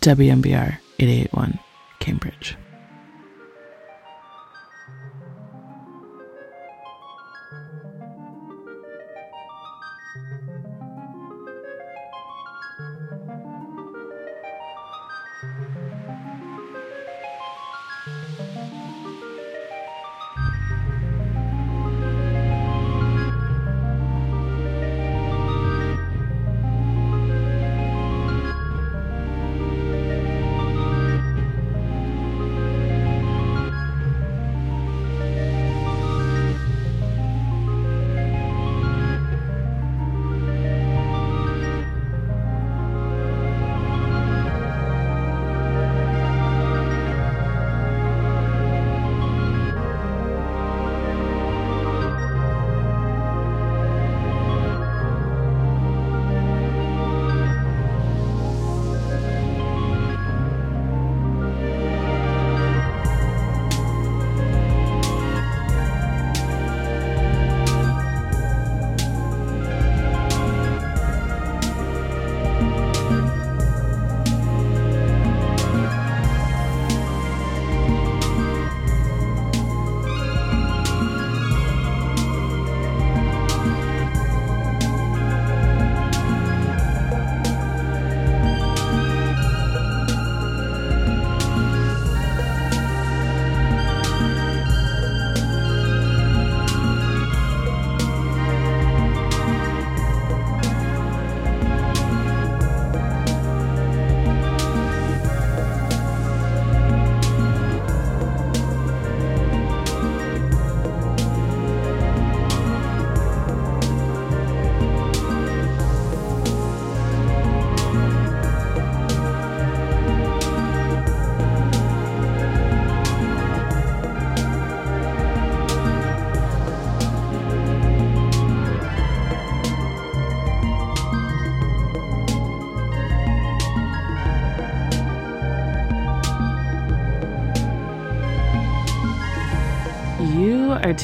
WMBR 0.00 0.78
881 0.98 1.58
Cambridge. 1.98 2.56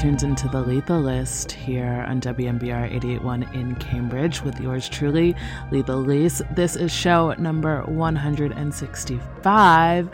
Tuned 0.05 0.23
into 0.23 0.49
the 0.49 0.61
Lethal 0.61 1.01
List 1.01 1.51
here 1.51 2.05
on 2.07 2.21
WMBR 2.21 2.93
881 2.93 3.45
in 3.55 3.75
Cambridge 3.77 4.43
with 4.43 4.61
yours 4.61 4.87
truly, 4.87 5.35
Lethal 5.71 6.03
Lise. 6.03 6.43
This 6.51 6.77
is 6.77 6.93
show 6.93 7.33
number 7.39 7.83
165, 7.85 10.11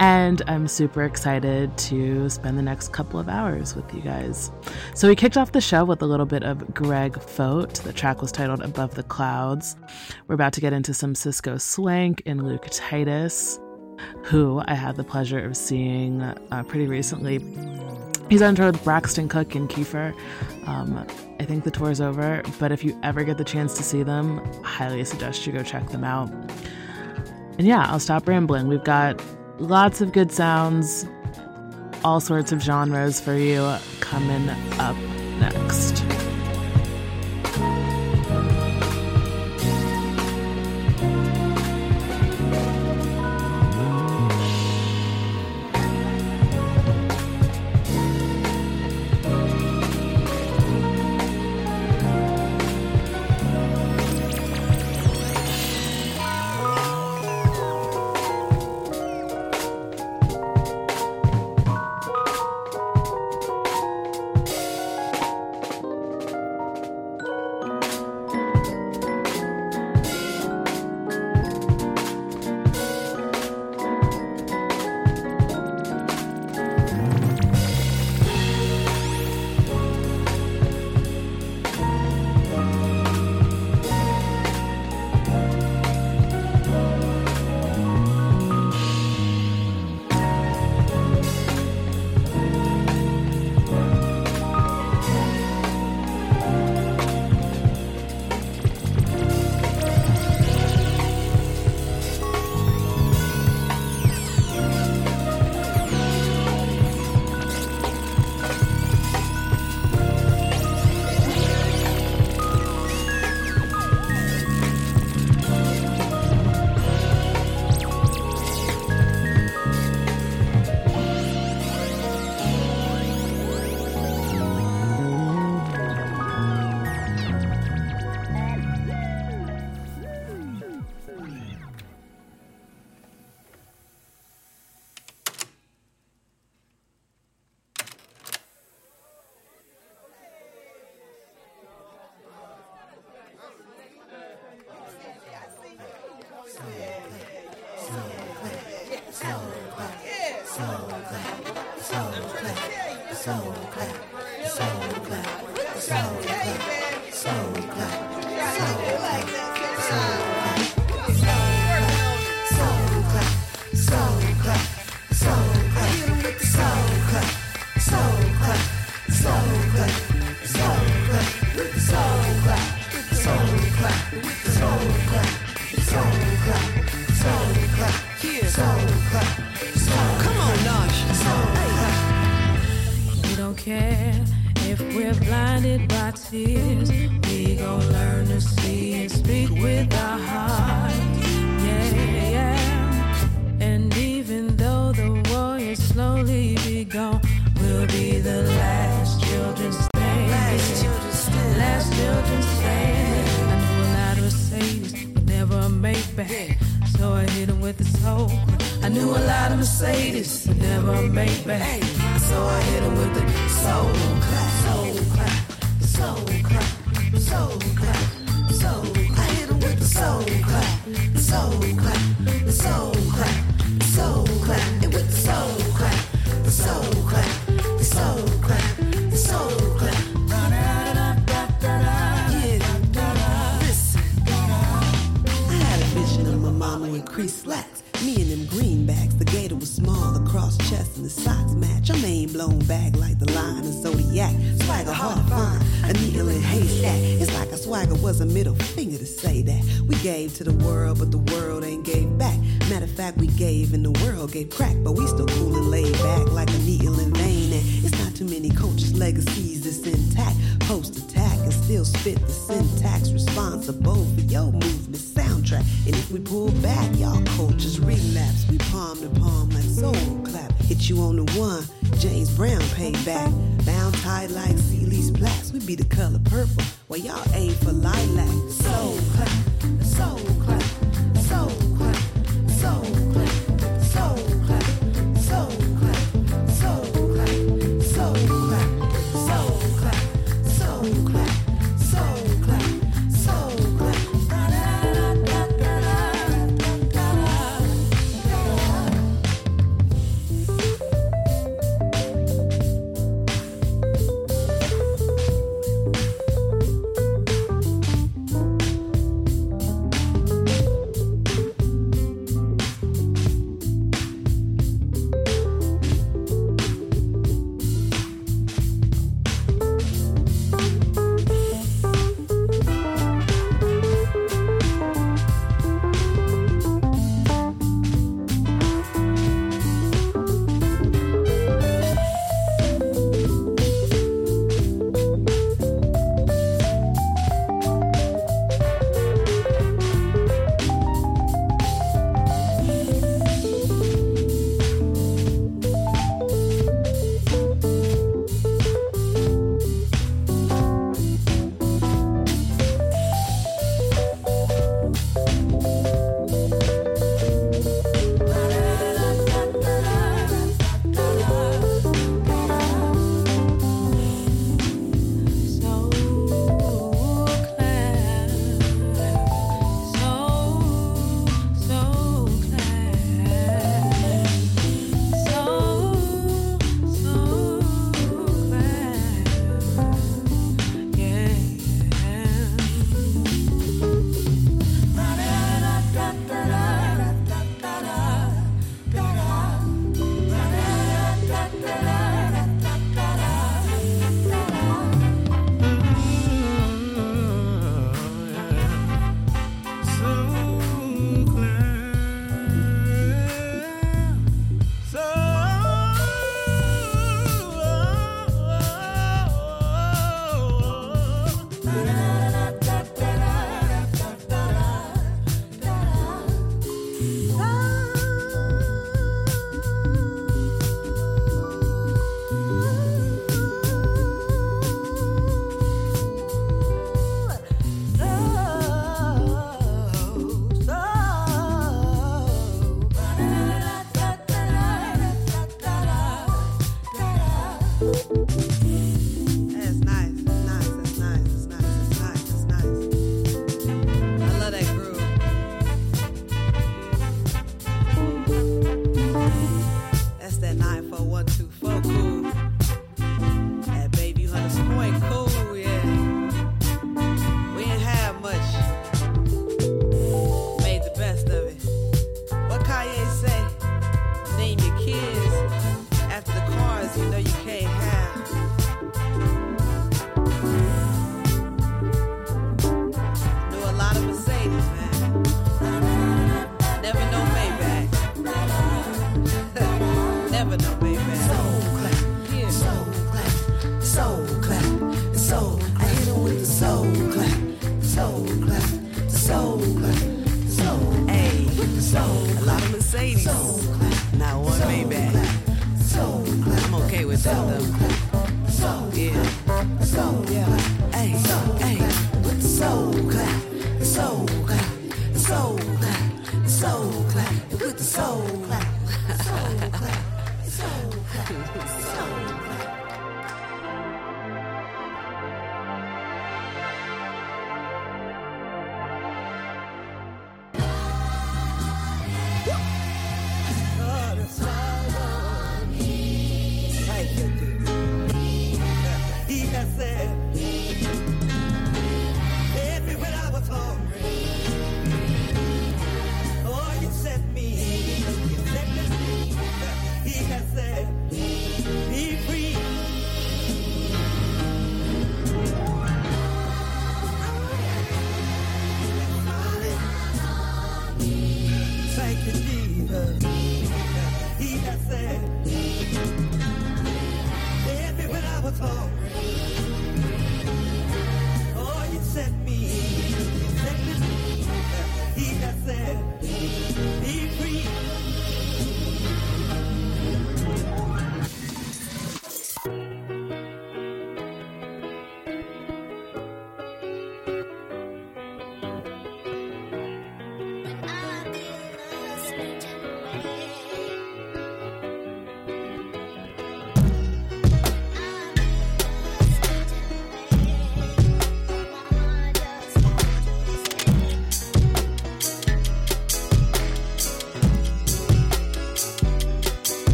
and 0.00 0.42
I'm 0.46 0.68
super 0.68 1.04
excited 1.04 1.74
to 1.78 2.28
spend 2.28 2.58
the 2.58 2.62
next 2.62 2.92
couple 2.92 3.18
of 3.18 3.30
hours 3.30 3.74
with 3.74 3.94
you 3.94 4.02
guys. 4.02 4.52
So, 4.94 5.08
we 5.08 5.16
kicked 5.16 5.38
off 5.38 5.52
the 5.52 5.62
show 5.62 5.86
with 5.86 6.02
a 6.02 6.06
little 6.06 6.26
bit 6.26 6.42
of 6.42 6.74
Greg 6.74 7.18
Foat. 7.18 7.76
The 7.76 7.94
track 7.94 8.20
was 8.20 8.32
titled 8.32 8.60
Above 8.60 8.96
the 8.96 9.02
Clouds. 9.02 9.76
We're 10.28 10.34
about 10.34 10.52
to 10.52 10.60
get 10.60 10.74
into 10.74 10.92
some 10.92 11.14
Cisco 11.14 11.56
Swank 11.56 12.22
and 12.26 12.46
Luke 12.46 12.66
Titus, 12.70 13.58
who 14.24 14.62
I 14.66 14.74
had 14.74 14.96
the 14.96 15.04
pleasure 15.04 15.42
of 15.42 15.56
seeing 15.56 16.20
uh, 16.20 16.64
pretty 16.68 16.86
recently 16.86 17.38
He's 18.32 18.40
on 18.40 18.54
tour 18.54 18.72
with 18.72 18.82
Braxton 18.82 19.28
Cook 19.28 19.54
and 19.54 19.68
Kiefer. 19.68 20.14
Um, 20.66 21.06
I 21.38 21.44
think 21.44 21.64
the 21.64 21.70
tour's 21.70 22.00
over, 22.00 22.42
but 22.58 22.72
if 22.72 22.82
you 22.82 22.98
ever 23.02 23.24
get 23.24 23.36
the 23.36 23.44
chance 23.44 23.74
to 23.74 23.82
see 23.82 24.02
them, 24.02 24.40
I 24.64 24.68
highly 24.68 25.04
suggest 25.04 25.46
you 25.46 25.52
go 25.52 25.62
check 25.62 25.86
them 25.90 26.02
out. 26.02 26.30
And 27.58 27.66
yeah, 27.66 27.84
I'll 27.90 28.00
stop 28.00 28.26
rambling. 28.26 28.68
We've 28.68 28.82
got 28.82 29.22
lots 29.58 30.00
of 30.00 30.12
good 30.12 30.32
sounds, 30.32 31.06
all 32.04 32.20
sorts 32.20 32.52
of 32.52 32.62
genres 32.62 33.20
for 33.20 33.34
you 33.34 33.76
coming 34.00 34.48
up 34.78 34.96
next. 35.38 35.91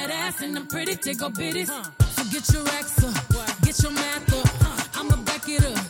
fat 0.00 0.10
ass 0.10 0.42
and 0.42 0.56
them 0.56 0.66
pretty 0.66 0.96
tickle 0.96 1.30
bitties. 1.30 1.68
So 2.14 2.24
get 2.32 2.52
your 2.52 2.64
racks 2.64 3.04
up, 3.04 3.14
get 3.62 3.82
your 3.82 3.92
math 3.92 4.32
up. 4.32 4.98
I'ma 4.98 5.16
back 5.24 5.48
it 5.48 5.64
up. 5.64 5.89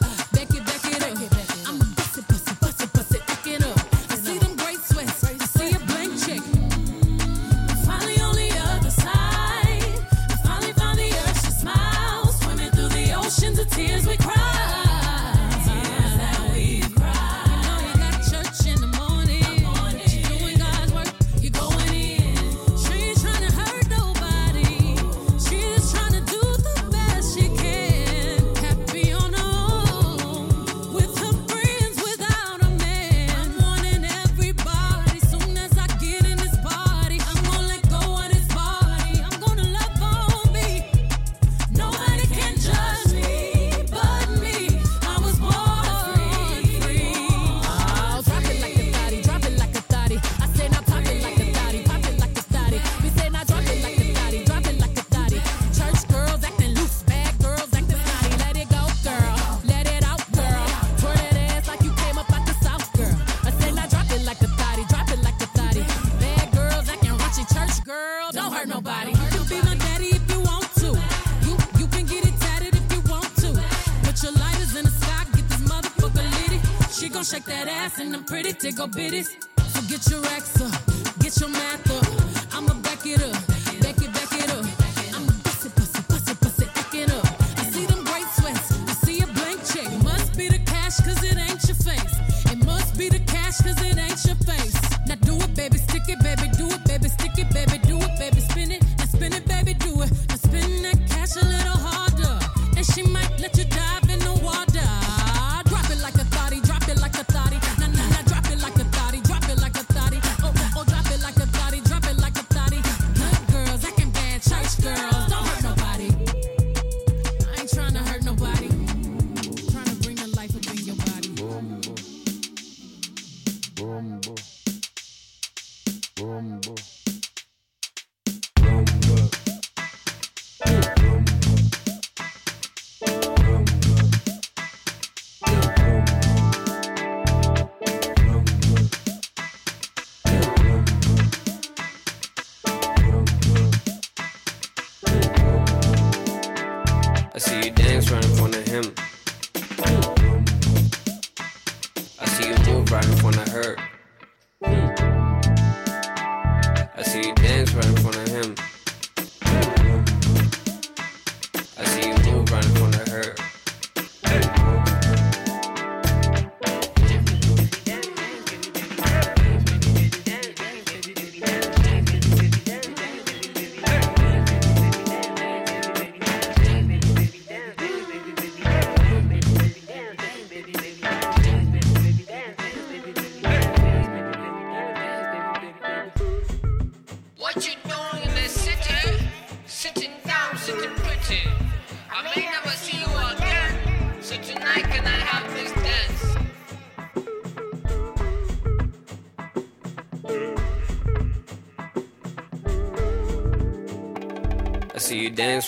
Jacob 78.70 78.96
it 78.98 79.12
is. 79.12 79.39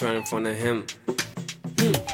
right 0.02 0.16
in 0.16 0.24
front 0.24 0.46
of 0.46 0.56
him. 0.56 0.84
Mm. 1.76 2.12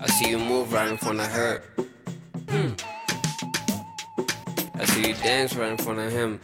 I 0.00 0.06
see 0.06 0.30
you 0.30 0.38
move 0.38 0.72
right 0.72 0.88
in 0.88 0.96
front 0.96 1.20
of 1.20 1.26
her. 1.26 1.62
Mm. 2.46 2.82
I 4.74 4.84
see 4.86 5.08
you 5.08 5.14
dance 5.14 5.54
right 5.54 5.70
in 5.70 5.76
front 5.76 5.98
of 5.98 6.10
him. 6.10 6.40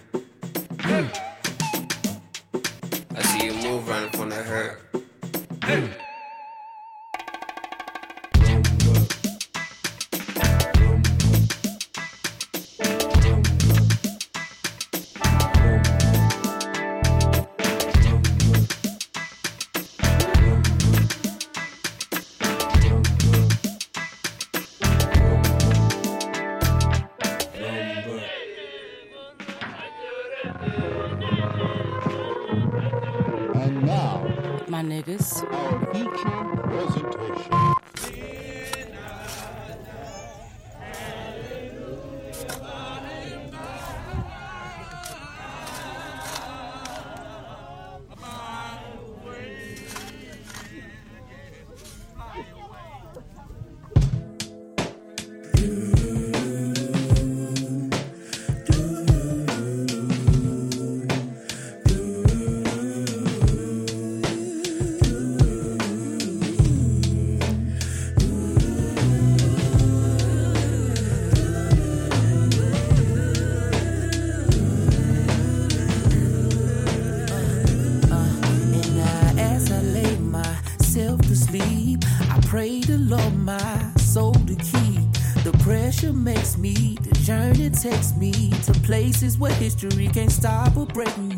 takes 87.90 88.14
me 88.16 88.50
to 88.50 88.72
places 88.80 89.38
where 89.38 89.52
history 89.54 90.08
can't 90.08 90.30
stop 90.30 90.76
or 90.76 90.86
break 90.86 91.16
me. 91.18 91.37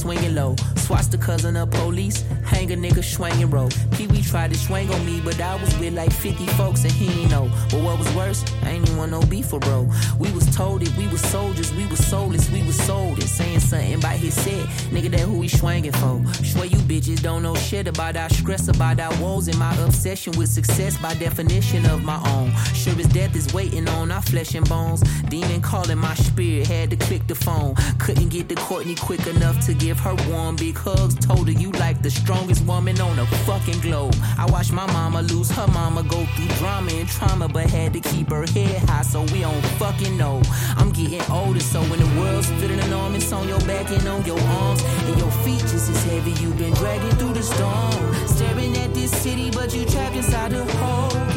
Swinging 0.00 0.34
low. 0.34 0.56
Swats 0.76 1.08
the 1.08 1.18
cousin 1.18 1.56
of 1.56 1.70
police, 1.70 2.22
hang 2.44 2.72
a 2.72 2.76
nigga 2.76 3.04
swinging 3.04 3.50
roll. 3.50 3.68
Pee 3.92 4.06
Wee 4.06 4.22
tried 4.22 4.50
to 4.52 4.58
swing 4.58 4.90
on 4.90 5.04
me, 5.04 5.20
but 5.20 5.38
I 5.40 5.56
was 5.56 5.76
with 5.78 5.94
like 5.94 6.12
50 6.12 6.46
folks 6.58 6.84
and 6.84 6.92
he 6.92 7.22
ain't 7.22 7.30
know. 7.30 7.50
But 7.70 7.82
what 7.82 7.98
was 7.98 8.10
worse, 8.14 8.42
I 8.62 8.70
ain't 8.70 8.86
even 8.86 8.96
want 8.96 9.10
no 9.10 9.20
beef 9.22 9.46
for 9.46 9.58
bro. 9.58 9.88
We 10.18 10.32
was 10.32 10.46
told 10.56 10.82
it, 10.82 10.96
we 10.96 11.06
was 11.08 11.20
soldiers, 11.20 11.72
we 11.74 11.86
was 11.86 12.04
soulless, 12.06 12.50
we 12.50 12.62
was 12.62 12.76
sold 12.76 13.18
it. 13.18 13.28
Saying 13.28 13.60
something 13.60 13.94
about 13.94 14.16
his 14.16 14.34
set, 14.34 14.66
nigga, 14.90 15.10
that 15.10 15.20
who 15.20 15.38
we 15.38 15.48
swinging 15.48 15.92
for. 15.92 16.24
Swear 16.44 16.66
you 16.66 16.78
bitches 16.78 17.22
don't 17.22 17.42
know 17.42 17.54
shit 17.54 17.86
about 17.86 18.16
our 18.16 18.30
stress, 18.30 18.68
about 18.68 18.98
our 19.00 19.14
woes, 19.22 19.48
and 19.48 19.58
my 19.58 19.74
obsession 19.84 20.32
with 20.38 20.48
success 20.48 20.96
by 20.96 21.12
definition 21.14 21.84
of 21.86 22.02
my 22.02 22.20
own. 22.32 22.50
Sure 22.74 22.98
as 22.98 23.06
death 23.08 23.36
is 23.36 23.52
waiting 23.52 23.86
on 23.88 24.10
our 24.10 24.22
flesh 24.22 24.54
and 24.54 24.68
bones. 24.68 25.02
Demon 25.28 25.60
calling 25.60 25.98
my 25.98 26.14
spirit, 26.14 26.66
had 26.66 26.90
to 26.90 26.96
click 26.96 27.26
the 27.26 27.34
phone. 27.34 27.74
Couldn't 28.10 28.30
get 28.30 28.48
to 28.48 28.56
Courtney 28.56 28.96
quick 28.96 29.24
enough 29.28 29.64
to 29.66 29.72
give 29.72 30.00
her 30.00 30.16
warm 30.28 30.56
big 30.56 30.76
hugs. 30.76 31.14
Told 31.14 31.46
her 31.46 31.52
you 31.52 31.70
like 31.70 32.02
the 32.02 32.10
strongest 32.10 32.64
woman 32.64 33.00
on 33.00 33.14
the 33.14 33.24
fucking 33.46 33.78
globe. 33.78 34.16
I 34.36 34.46
watched 34.50 34.72
my 34.72 34.84
mama 34.86 35.22
lose 35.22 35.48
her 35.52 35.68
mama, 35.68 36.02
go 36.02 36.24
through 36.34 36.48
drama 36.58 36.90
and 36.90 37.08
trauma, 37.08 37.46
but 37.46 37.70
had 37.70 37.92
to 37.92 38.00
keep 38.00 38.30
her 38.30 38.44
head 38.46 38.82
high 38.88 39.02
so 39.02 39.22
we 39.32 39.42
don't 39.42 39.64
fucking 39.78 40.16
know. 40.16 40.42
I'm 40.76 40.90
getting 40.90 41.22
older, 41.30 41.60
so 41.60 41.80
when 41.82 42.00
the 42.00 42.20
world's 42.20 42.50
fitting 42.58 42.80
enormous 42.80 43.32
on 43.32 43.46
your 43.46 43.60
back 43.60 43.88
and 43.92 44.04
on 44.08 44.24
your 44.24 44.40
arms, 44.40 44.82
and 45.06 45.16
your 45.16 45.30
feet 45.44 45.60
just 45.60 45.88
as 45.88 46.04
heavy, 46.06 46.32
you've 46.42 46.58
been 46.58 46.74
dragging 46.74 47.12
through 47.12 47.34
the 47.34 47.44
storm. 47.44 48.26
Staring 48.26 48.76
at 48.76 48.92
this 48.92 49.12
city, 49.22 49.52
but 49.52 49.72
you 49.72 49.84
trapped 49.84 50.16
inside 50.16 50.50
the 50.50 50.64
hole. 50.64 51.29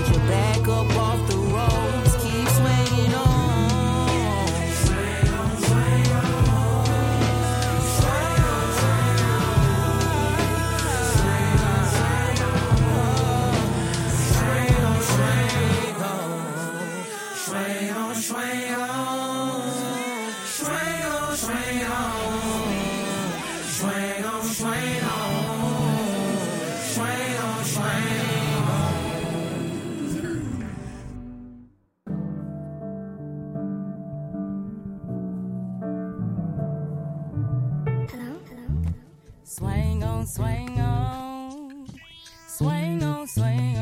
Swing 42.56 43.02
on, 43.02 43.26
swing 43.26 43.73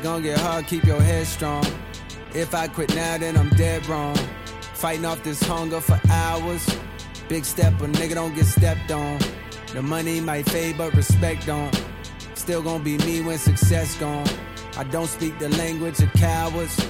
Shit 0.00 0.04
gon' 0.06 0.22
get 0.22 0.38
hard, 0.38 0.66
keep 0.66 0.84
your 0.84 1.02
head 1.02 1.26
strong. 1.26 1.62
If 2.34 2.54
I 2.54 2.68
quit 2.68 2.94
now, 2.94 3.18
then 3.18 3.36
I'm 3.36 3.50
dead 3.50 3.86
wrong. 3.86 4.16
Fighting 4.72 5.04
off 5.04 5.22
this 5.22 5.42
hunger 5.42 5.78
for 5.78 6.00
hours. 6.10 6.66
Big 7.28 7.44
step, 7.44 7.74
a 7.82 7.86
nigga 7.86 8.14
don't 8.14 8.34
get 8.34 8.46
stepped 8.46 8.90
on. 8.90 9.18
The 9.74 9.82
money 9.82 10.18
might 10.18 10.48
fade, 10.48 10.78
but 10.78 10.94
respect 10.94 11.44
don't. 11.46 11.84
Still 12.34 12.62
gon' 12.62 12.82
be 12.82 12.96
me 12.98 13.20
when 13.20 13.36
success 13.36 13.94
gone. 13.98 14.26
I 14.78 14.84
don't 14.84 15.06
speak 15.06 15.38
the 15.38 15.50
language 15.50 16.00
of 16.00 16.10
cowards. 16.14 16.80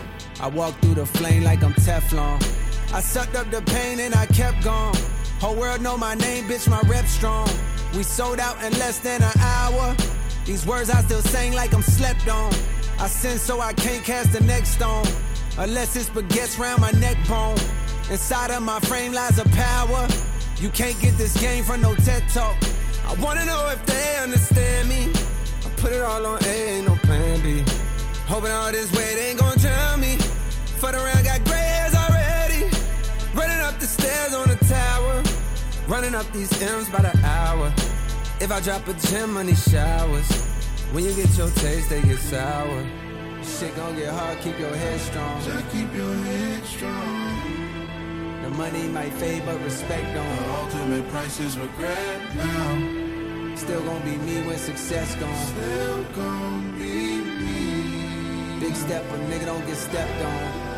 I 0.40 0.46
walk 0.46 0.79
through 0.81 0.94
the 0.94 1.07
flame 1.07 1.42
like 1.42 1.64
I'm 1.64 1.75
Teflon. 1.75 2.38
I 2.94 3.01
sucked 3.01 3.35
up 3.35 3.51
the 3.51 3.62
pain 3.62 3.99
and 3.99 4.14
I 4.14 4.27
kept 4.27 4.62
going. 4.62 4.94
Whole 5.40 5.57
world 5.57 5.81
know 5.81 5.96
my 5.96 6.14
name, 6.14 6.44
bitch, 6.44 6.68
my 6.68 6.81
rep 6.83 7.07
strong. 7.07 7.51
We 7.92 8.05
sold 8.05 8.38
out 8.38 8.62
in 8.62 8.73
less 8.79 9.01
than 9.01 9.20
an 9.20 9.37
hour. 9.40 9.96
These 10.44 10.64
words 10.64 10.90
I 10.90 11.03
still 11.03 11.23
sing 11.23 11.55
like 11.55 11.75
I'm 11.75 11.83
slept 11.83 12.29
on. 12.29 12.53
I 13.01 13.07
sin 13.07 13.39
so 13.39 13.63
I 13.63 13.73
can't 13.73 14.05
cast 14.05 14.33
the 14.33 14.45
next 14.45 14.73
stone. 14.73 15.07
Unless 15.57 15.97
it's 15.97 16.11
baguettes 16.11 16.59
round 16.59 16.83
my 16.83 16.91
neck 16.93 17.17
bone. 17.27 17.57
Inside 18.11 18.51
of 18.51 18.63
my 18.63 18.79
frame 18.81 19.15
lies 19.15 19.39
a 19.39 19.49
power. 19.49 20.07
You 20.59 20.69
can't 20.69 21.01
get 21.01 21.17
this 21.17 21.35
game 21.41 21.65
from 21.65 21.81
no 21.81 21.95
TED 21.95 22.29
talk. 22.29 22.57
I 23.07 23.15
wanna 23.15 23.47
know 23.47 23.71
if 23.71 23.85
they 23.87 24.19
understand 24.23 24.91
me. 24.91 25.11
I 25.65 25.69
put 25.79 25.93
it 25.93 26.03
all 26.03 26.27
on 26.27 26.45
A, 26.45 26.47
ain't 26.47 26.89
no 26.89 26.95
plan 26.97 27.41
B. 27.41 27.65
Hoping 28.27 28.51
all 28.51 28.71
this 28.71 28.93
weight 28.93 29.17
ain't 29.17 29.39
gonna 29.41 29.59
drown 29.59 29.99
me. 29.99 30.17
Fuck 30.77 30.93
around, 30.93 31.25
got 31.25 31.43
gray 31.47 31.57
hairs 31.57 31.95
already. 31.95 32.65
Running 33.33 33.61
up 33.61 33.81
the 33.81 33.87
stairs 33.87 34.35
on 34.35 34.49
the 34.49 34.57
tower. 34.67 35.23
Running 35.89 36.15
up 36.15 36.31
these 36.33 36.53
M's 36.61 36.91
by 36.91 37.01
the 37.01 37.19
hour. 37.25 37.73
If 38.43 38.53
I 38.53 38.61
drop 38.61 38.87
a 38.89 38.93
gem 38.93 39.39
on 39.39 39.47
these 39.47 39.65
showers. 39.71 40.50
When 40.92 41.05
you 41.05 41.14
get 41.14 41.31
your 41.38 41.50
taste, 41.50 41.88
they 41.88 42.03
get 42.03 42.18
sour. 42.18 42.85
Shit 43.44 43.76
gon' 43.76 43.94
get 43.94 44.12
hard, 44.12 44.38
keep 44.40 44.59
your 44.59 44.74
head 44.74 45.00
strong. 45.00 45.40
Just 45.40 45.70
keep 45.70 45.94
your 45.94 46.14
head 46.14 46.64
strong. 46.64 48.42
The 48.42 48.50
money 48.50 48.88
might 48.88 49.12
fade, 49.12 49.46
but 49.46 49.62
respect 49.62 50.12
don't. 50.14 50.37
The 50.37 50.50
ultimate 50.53 51.09
price 51.11 51.38
is 51.38 51.57
regret 51.57 52.35
now. 52.35 53.55
Still 53.55 53.83
gon' 53.85 54.03
be 54.03 54.16
me 54.16 54.42
when 54.42 54.59
success 54.59 55.14
gone. 55.14 55.46
Still 55.46 56.03
gon' 56.16 56.72
be 56.76 57.20
me. 57.20 58.59
Big 58.59 58.74
step, 58.74 59.05
a 59.05 59.18
nigga 59.31 59.46
don't 59.46 59.64
get 59.68 59.76
stepped 59.76 60.24
on. 60.24 60.70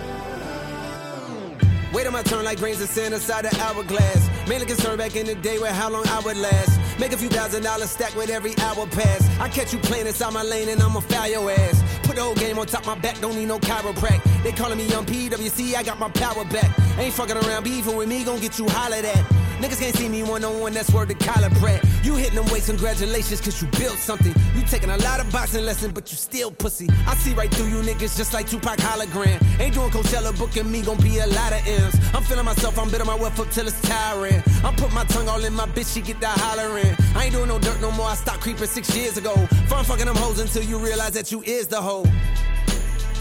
Wait 1.94 2.06
on 2.06 2.12
my 2.12 2.22
turn 2.22 2.44
like 2.44 2.58
grains 2.58 2.82
of 2.82 2.88
sand 2.90 3.14
inside 3.14 3.46
the 3.46 3.60
hourglass. 3.60 4.28
Mainly 4.46 4.66
concerned 4.66 4.98
back 4.98 5.16
in 5.16 5.24
the 5.26 5.34
day 5.36 5.58
with 5.58 5.70
how 5.70 5.88
long 5.88 6.06
I 6.08 6.20
would 6.20 6.36
last. 6.36 6.81
Make 6.98 7.12
a 7.12 7.16
few 7.16 7.28
thousand 7.28 7.62
dollars 7.62 7.90
stack 7.90 8.14
with 8.14 8.30
every 8.30 8.56
hour 8.58 8.86
pass. 8.86 9.28
I 9.40 9.48
catch 9.48 9.72
you 9.72 9.78
playing 9.78 10.06
inside 10.06 10.32
my 10.32 10.42
lane 10.42 10.68
and 10.68 10.80
I'ma 10.82 11.00
foul 11.00 11.28
your 11.28 11.50
ass. 11.50 11.82
Put 12.02 12.16
the 12.16 12.22
whole 12.22 12.34
game 12.34 12.58
on 12.58 12.66
top 12.66 12.86
my 12.86 12.94
back, 12.96 13.20
don't 13.20 13.34
need 13.34 13.46
no 13.46 13.58
chiropract. 13.58 14.22
They 14.42 14.52
calling 14.52 14.78
me 14.78 14.86
young 14.86 15.06
PWC, 15.06 15.74
I 15.74 15.82
got 15.82 15.98
my 15.98 16.08
power 16.10 16.44
back. 16.44 16.70
Ain't 16.98 17.14
fucking 17.14 17.36
around, 17.36 17.64
beefing 17.64 17.96
with 17.96 18.08
me, 18.08 18.24
gon' 18.24 18.40
get 18.40 18.58
you 18.58 18.68
hollered 18.68 19.04
at. 19.04 19.24
Niggas 19.62 19.78
can't 19.78 19.94
see 19.94 20.08
me 20.08 20.24
one 20.24 20.42
on 20.42 20.58
one, 20.58 20.72
that's 20.72 20.92
word 20.92 21.08
to 21.10 21.14
Kyler 21.14 21.54
Pratt. 21.60 21.84
You 22.02 22.16
hitting 22.16 22.34
them 22.34 22.46
weights, 22.52 22.66
congratulations, 22.66 23.40
cause 23.40 23.62
you 23.62 23.68
built 23.78 23.96
something. 23.96 24.34
You 24.56 24.62
taking 24.62 24.90
a 24.90 24.96
lot 24.96 25.20
of 25.20 25.30
boxing 25.30 25.64
lessons, 25.64 25.92
but 25.92 26.10
you 26.10 26.16
still 26.16 26.50
pussy. 26.50 26.88
I 27.06 27.14
see 27.14 27.32
right 27.32 27.48
through 27.48 27.68
you 27.68 27.76
niggas 27.76 28.16
just 28.16 28.34
like 28.34 28.48
Tupac 28.48 28.78
hologram. 28.78 29.40
Ain't 29.60 29.74
doing 29.74 29.90
Coachella, 29.90 30.36
booking 30.36 30.68
me, 30.68 30.82
gon' 30.82 31.00
be 31.00 31.18
a 31.18 31.28
lot 31.28 31.52
of 31.52 31.64
M's. 31.64 31.94
I'm 32.12 32.24
feeling 32.24 32.44
myself, 32.44 32.76
I'm 32.76 32.90
bitter 32.90 33.04
my 33.04 33.14
wealth 33.14 33.38
up 33.38 33.50
till 33.50 33.68
it's 33.68 33.80
tiring. 33.82 34.42
I'm 34.64 34.74
putting 34.74 34.94
my 34.94 35.04
tongue 35.04 35.28
all 35.28 35.44
in 35.44 35.54
my 35.54 35.66
bitch, 35.66 35.94
she 35.94 36.00
get 36.00 36.18
that 36.18 36.36
hollering. 36.40 36.96
I 37.14 37.26
ain't 37.26 37.32
doing 37.32 37.46
no 37.46 37.60
dirt 37.60 37.80
no 37.80 37.92
more, 37.92 38.08
I 38.08 38.16
stopped 38.16 38.40
creeping 38.40 38.66
six 38.66 38.96
years 38.96 39.16
ago. 39.16 39.36
Fun 39.68 39.84
fucking 39.84 40.06
them 40.06 40.16
hoes 40.16 40.40
until 40.40 40.64
you 40.64 40.78
realize 40.78 41.12
that 41.12 41.30
you 41.30 41.40
is 41.42 41.68
the 41.68 41.80
hoe. 41.80 42.04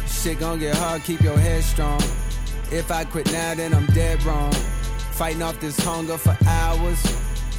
Shit 0.08 0.39
gon' 0.39 0.58
get 0.58 0.75
hard, 0.75 1.04
keep 1.04 1.21
your 1.21 1.38
head 1.38 1.63
strong. 1.63 2.01
If 2.71 2.89
I 2.89 3.04
quit 3.04 3.32
now, 3.32 3.54
then 3.54 3.75
I'm 3.75 3.86
dead 3.93 4.23
wrong. 4.23 4.51
Fighting 5.22 5.44
off 5.44 5.60
this 5.60 5.80
hunger 5.82 6.18
for 6.18 6.36
hours. 6.48 7.00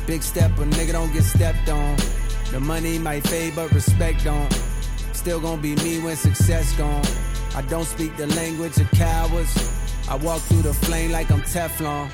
Big 0.05 0.25
step, 0.25 0.51
a 0.59 0.65
nigga 0.65 0.91
don't 0.91 1.13
get 1.13 1.23
stepped 1.23 1.69
on. 1.69 1.97
The 2.51 2.59
money 2.59 2.99
might 2.99 3.25
fade, 3.29 3.55
but 3.55 3.71
respect 3.71 4.25
don't. 4.25 4.53
Still 5.13 5.39
gonna 5.39 5.63
be 5.63 5.77
me 5.77 6.01
when 6.01 6.17
success 6.17 6.73
gone. 6.73 7.05
I 7.55 7.63
don't 7.63 7.85
speak 7.85 8.17
the 8.17 8.27
language 8.35 8.77
of 8.79 8.91
cowards. 8.91 9.55
I 10.09 10.17
walk 10.17 10.41
through 10.41 10.63
the 10.63 10.75
flame 10.75 11.13
like 11.13 11.31
I'm 11.31 11.43
Teflon. 11.43 12.11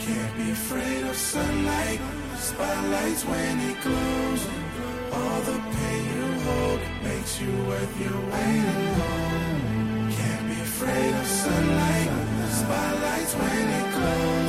Can't 0.00 0.36
be 0.38 0.50
afraid 0.52 1.02
of 1.04 1.14
sunlight. 1.14 2.00
Spotlights 2.38 3.22
when 3.26 3.60
it 3.68 3.78
glows. 3.82 4.42
All 5.12 5.40
the 5.42 5.58
pain 5.76 6.04
you 6.16 6.40
hold 6.48 6.80
makes 7.04 7.38
you 7.38 7.52
worth 7.68 8.00
your 8.00 8.18
weight 8.32 8.64
gold. 8.96 10.10
Can't 10.16 10.46
be 10.48 10.58
afraid 10.62 11.14
of 11.20 11.26
sunlight. 11.26 12.10
Spotlights 12.48 13.34
when 13.34 13.68
it 13.78 13.94
glows. 13.94 14.45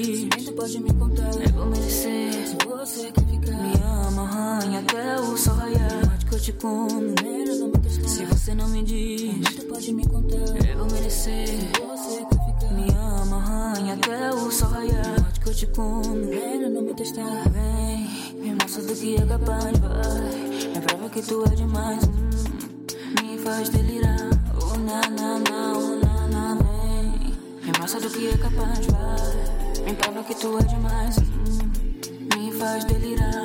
ouvir. 0.00 0.52
Pode 0.56 0.80
me 0.80 0.92
contar, 0.94 1.30
eu 1.42 1.52
vou 1.52 1.66
merecer. 1.66 2.32
Se 2.32 2.56
você 2.66 3.12
quer 3.12 3.24
ficar, 3.26 3.62
me 3.62 3.72
ama, 3.82 4.22
arranha 4.22 4.80
até 4.80 5.20
o 5.20 5.36
sol 5.36 5.54
raiar. 5.54 6.06
Mas 6.06 6.24
que 6.24 6.34
eu 6.34 6.40
te 6.40 6.52
como, 6.52 7.00
menos 7.22 7.60
uma 7.60 7.78
questão. 7.78 8.08
Se 8.08 8.24
você 8.24 8.54
não 8.54 8.68
me 8.68 8.82
diz, 8.82 9.34
então 9.52 9.66
pode 9.66 9.92
me 9.92 10.06
contar, 10.06 10.68
eu 10.68 10.78
vou 10.78 10.90
merecer. 10.90 11.46
Se 11.48 11.80
você 11.80 12.24
quer 12.24 12.46
ficar, 12.46 12.74
me 12.74 12.90
ama, 12.90 13.36
arranha 13.36 13.94
até 13.94 14.30
o 14.34 14.50
sol 14.50 14.68
raiar. 14.68 15.22
Mas 15.22 15.38
que 15.38 15.48
eu 15.48 15.54
te 15.54 15.66
como, 15.68 16.14
menos 16.14 16.72
não 16.72 16.82
me 16.82 16.94
testar. 16.94 17.48
Vem, 17.50 18.34
me 18.34 18.54
mostra 18.60 18.82
do 18.82 18.94
que 18.94 19.16
é 19.16 19.26
capaz, 19.26 19.78
vai. 19.78 20.76
É 20.76 20.80
prova 20.80 21.10
que 21.10 21.22
tu 21.22 21.44
é 21.44 21.54
demais, 21.54 22.04
hum, 22.04 23.22
me 23.22 23.38
faz 23.38 23.68
delirar. 23.70 24.28
Oh, 24.62 24.76
na, 24.78 25.00
na, 25.10 25.38
na, 25.38 25.72
oh, 25.72 25.96
na, 25.96 26.26
na, 26.28 26.54
vem. 26.56 27.34
Me 27.64 27.78
mostra 27.78 28.00
do 28.00 28.10
que 28.10 28.28
é 28.28 28.36
capaz, 28.36 28.86
vai. 28.86 29.59
Me 29.84 29.94
prova 29.94 30.22
que 30.22 30.34
tu 30.34 30.58
é 30.58 30.62
demais. 30.62 31.16
Hum, 31.18 32.36
me 32.36 32.52
faz 32.52 32.84
delirar. 32.84 33.44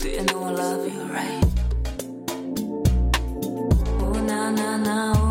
Do 0.00 0.08
you 0.08 0.22
know 0.24 0.44
I 0.44 0.52
love 0.52 0.86
you, 0.86 1.02
right? 1.12 1.44
Oh, 4.00 4.20
na, 4.22 4.50
na, 4.50 4.78
na, 4.78 5.12
oh. 5.12 5.27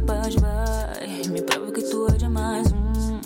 capaz, 0.00 0.34
vai. 0.36 1.28
Me 1.28 1.42
prova 1.42 1.70
que 1.72 1.82
tu 1.82 2.06
é 2.06 2.16
demais. 2.16 2.72
Hum, 2.72 3.20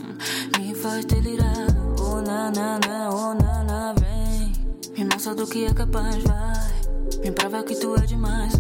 me 0.59 0.75
faz 0.75 1.05
delirar. 1.05 1.66
Oh, 2.01 2.20
na, 2.20 2.51
na, 2.51 2.79
na, 2.79 3.11
oh, 3.11 3.35
na, 3.35 3.64
na, 3.64 3.95
vem. 3.95 4.53
Me 4.97 5.05
mostra 5.05 5.35
do 5.35 5.47
que 5.47 5.64
é 5.64 5.75
capaz, 5.75 6.22
vai. 6.25 7.20
Me 7.22 7.31
prova 7.31 7.62
que 7.62 7.75
tu 7.77 7.95
é 7.97 8.01
demais. 8.01 8.54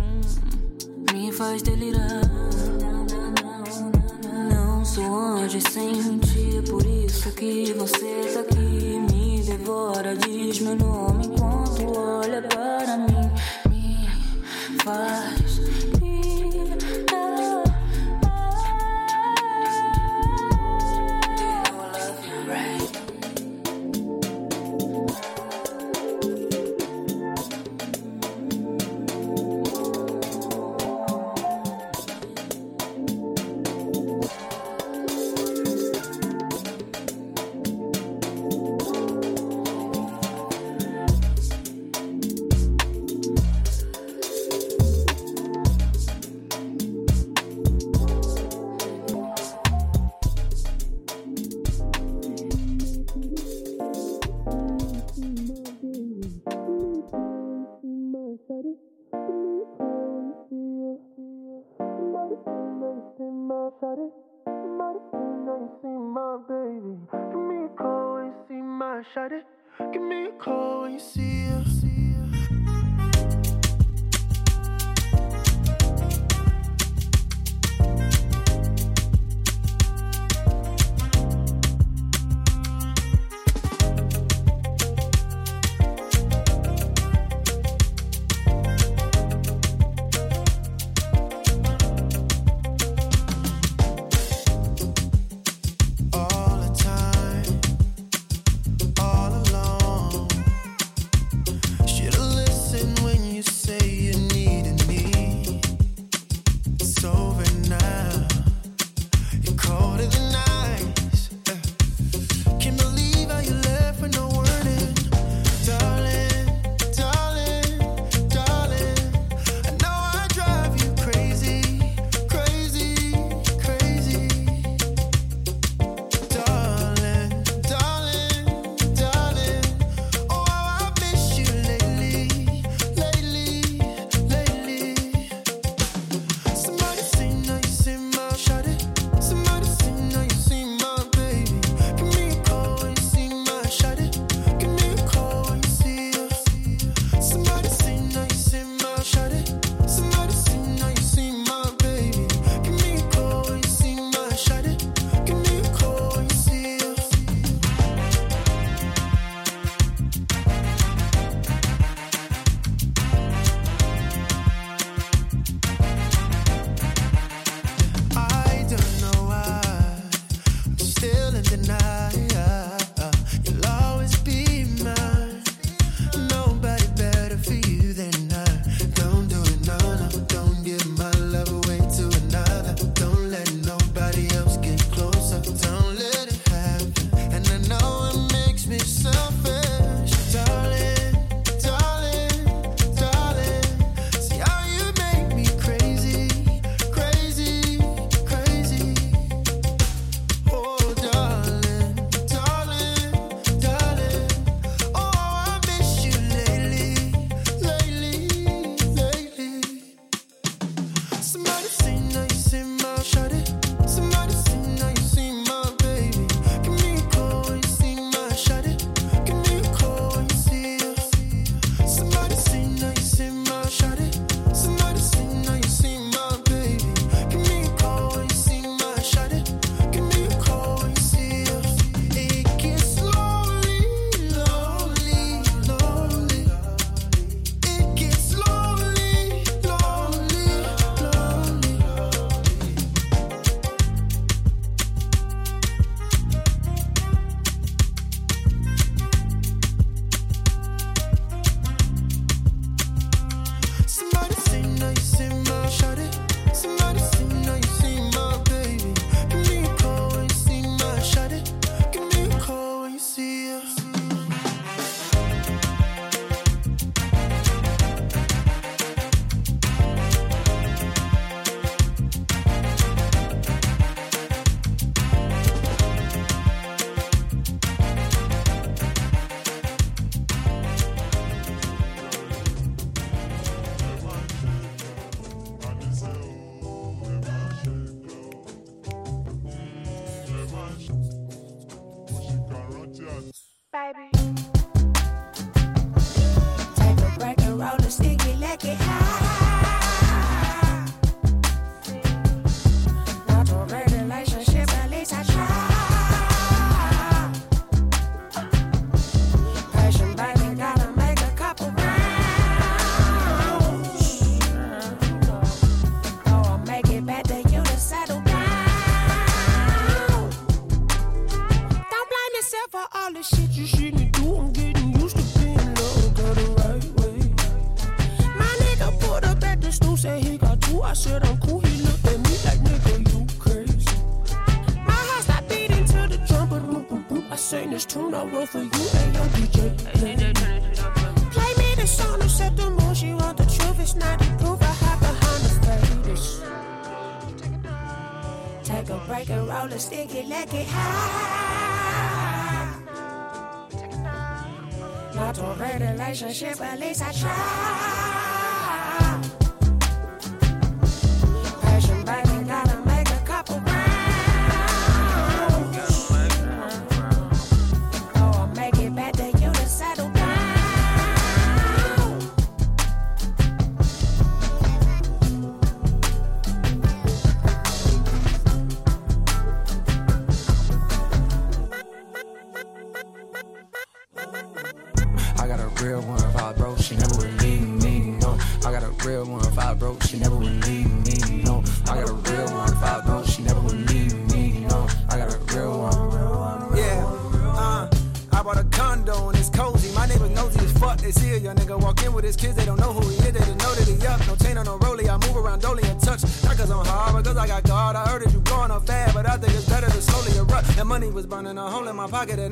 relationship, 356.22 356.60
at 356.60 356.78
least 356.78 357.02
I 357.02 357.12
try. 357.12 357.73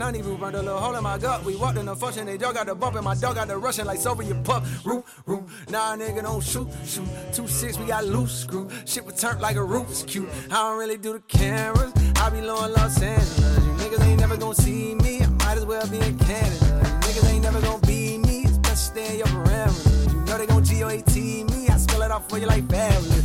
I 0.03 0.09
even. 0.11 0.37
Burned 0.37 0.57
a 0.57 0.63
little 0.63 0.81
hole 0.81 0.97
in 0.97 1.03
my 1.05 1.19
gut. 1.19 1.45
We 1.45 1.55
walked 1.55 1.79
in 1.79 1.87
the 1.87 1.95
function, 1.95 2.27
they 2.27 2.37
dog 2.37 2.55
got 2.55 2.67
the 2.67 2.75
bump, 2.75 2.97
and 2.97 3.05
my 3.05 3.15
dog 3.15 3.37
got 3.37 3.47
the 3.47 3.57
rushing 3.57 3.85
like 3.85 3.99
Soviet 3.99 4.43
pup. 4.43 4.65
Root, 4.85 5.05
root. 5.27 5.45
Nah, 5.71 5.97
nigga, 5.97 6.23
don't 6.23 6.43
shoot, 6.43 6.67
shoot. 6.85 7.07
Two 7.33 7.47
six, 7.47 7.79
we 7.79 7.87
got 7.87 8.05
loose 8.05 8.41
screw. 8.41 8.69
Shit 8.85 9.05
was 9.07 9.21
turned 9.21 9.41
like 9.41 9.57
a 9.57 9.61
Rubik's 9.61 10.03
cute. 10.03 10.29
I 10.51 10.55
don't 10.55 10.79
really 10.79 10.97
do 10.97 11.13
the 11.13 11.21
cameras. 11.21 11.93
I 12.17 12.31
be 12.31 12.41
low 12.41 12.65
in 12.65 12.73
Los 12.73 13.01
Angeles. 13.01 13.39
You 13.39 13.73
niggas 13.75 14.05
ain't 14.05 14.21
never 14.21 14.37
gonna 14.37 14.55
see 14.55 14.95
me. 14.97 15.23
I 15.23 15.29
might 15.29 15.59
as 15.59 15.65
well 15.65 15.87
be 15.89 15.99
in 15.99 16.19
Canada. 16.19 16.67
You 16.67 16.99
niggas 17.07 17.33
ain't 17.33 17.45
never 17.45 17.61
gonna 17.61 17.87
be 17.87 18.19
me. 18.19 18.43
It's 18.43 18.59
best 18.59 18.87
stay 18.87 19.13
in 19.13 19.19
your 19.19 19.29
parameters. 19.29 20.13
You 20.13 20.21
know 20.25 20.39
they 20.39 20.47
gon' 20.47 20.65
G-O-A-T 20.65 21.45
me. 21.45 21.69
I 21.69 21.77
spell 21.77 22.03
it 22.03 22.11
out 22.11 22.29
for 22.29 22.39
you 22.39 22.47
like 22.47 22.69
family. 22.69 23.22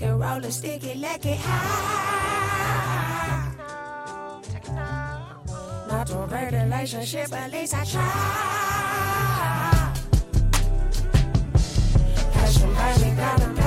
Rock 0.00 0.08
and 0.10 0.20
roll 0.20 0.44
a 0.44 0.50
sticky, 0.52 0.94
it, 0.94 1.26
it 1.26 1.38
high. 1.38 2.28
Not 5.88 6.06
to 6.06 6.26
break 6.28 6.52
relationship, 6.52 7.32
at 7.32 7.52
least 7.52 7.74
I 7.74 7.84
try. 7.84 8.02
Passion, 12.32 12.74
passion, 12.74 13.16
got 13.16 13.57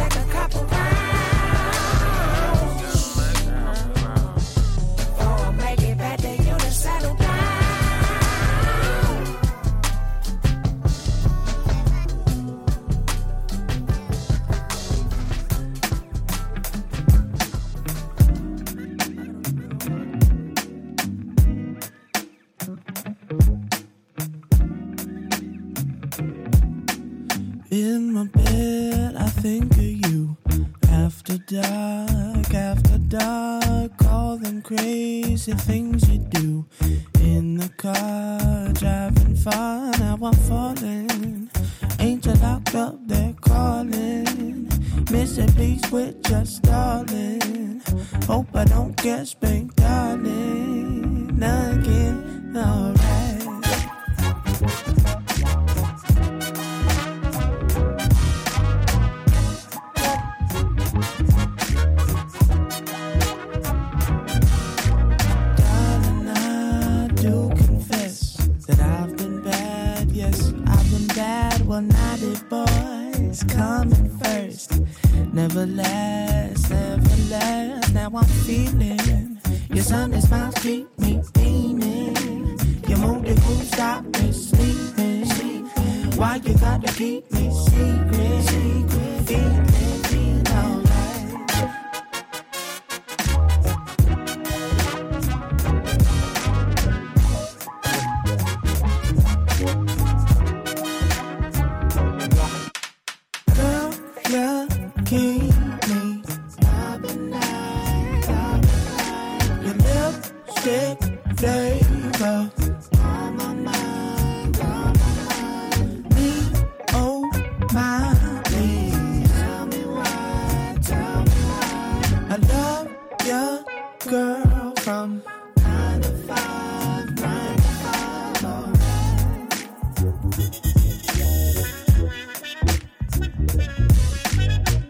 girl 123.31 124.73
from 124.81 125.23
nine 125.63 126.01
to 126.01 126.09
five, 126.27 127.05
nine 127.21 127.55
to 127.55 127.61
five. 127.61 128.41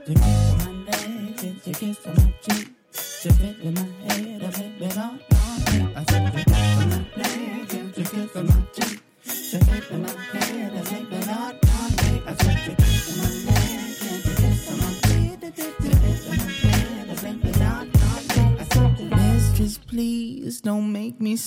You 0.08 0.16
kiss 0.16 0.56
my 0.58 0.72
neck, 0.86 1.68
you 1.68 1.74
kiss 1.74 2.00
my 2.08 2.34
cheek, 2.42 2.68
you 3.24 3.32
fit 3.32 3.60
in 3.62 3.74
my 3.76 4.01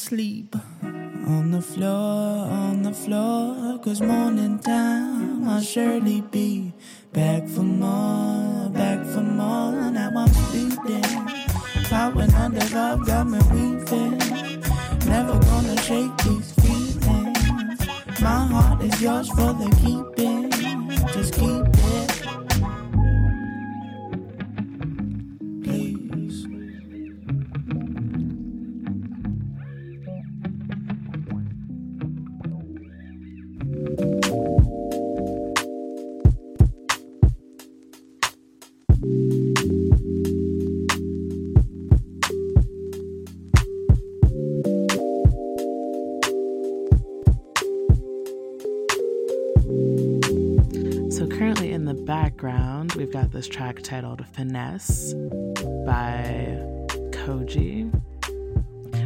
sleep. 0.05 0.55
On 0.83 1.51
the 1.51 1.63
floor, 1.63 2.45
on 2.63 2.83
the 2.83 2.93
floor, 2.93 3.79
cause 3.79 4.03
morning 4.03 4.59
time 4.59 5.49
I'll 5.49 5.63
surely 5.63 6.21
be 6.21 6.44
titled 53.85 54.27
Finesse 54.27 55.13
by 55.85 56.59
Koji. 57.13 57.93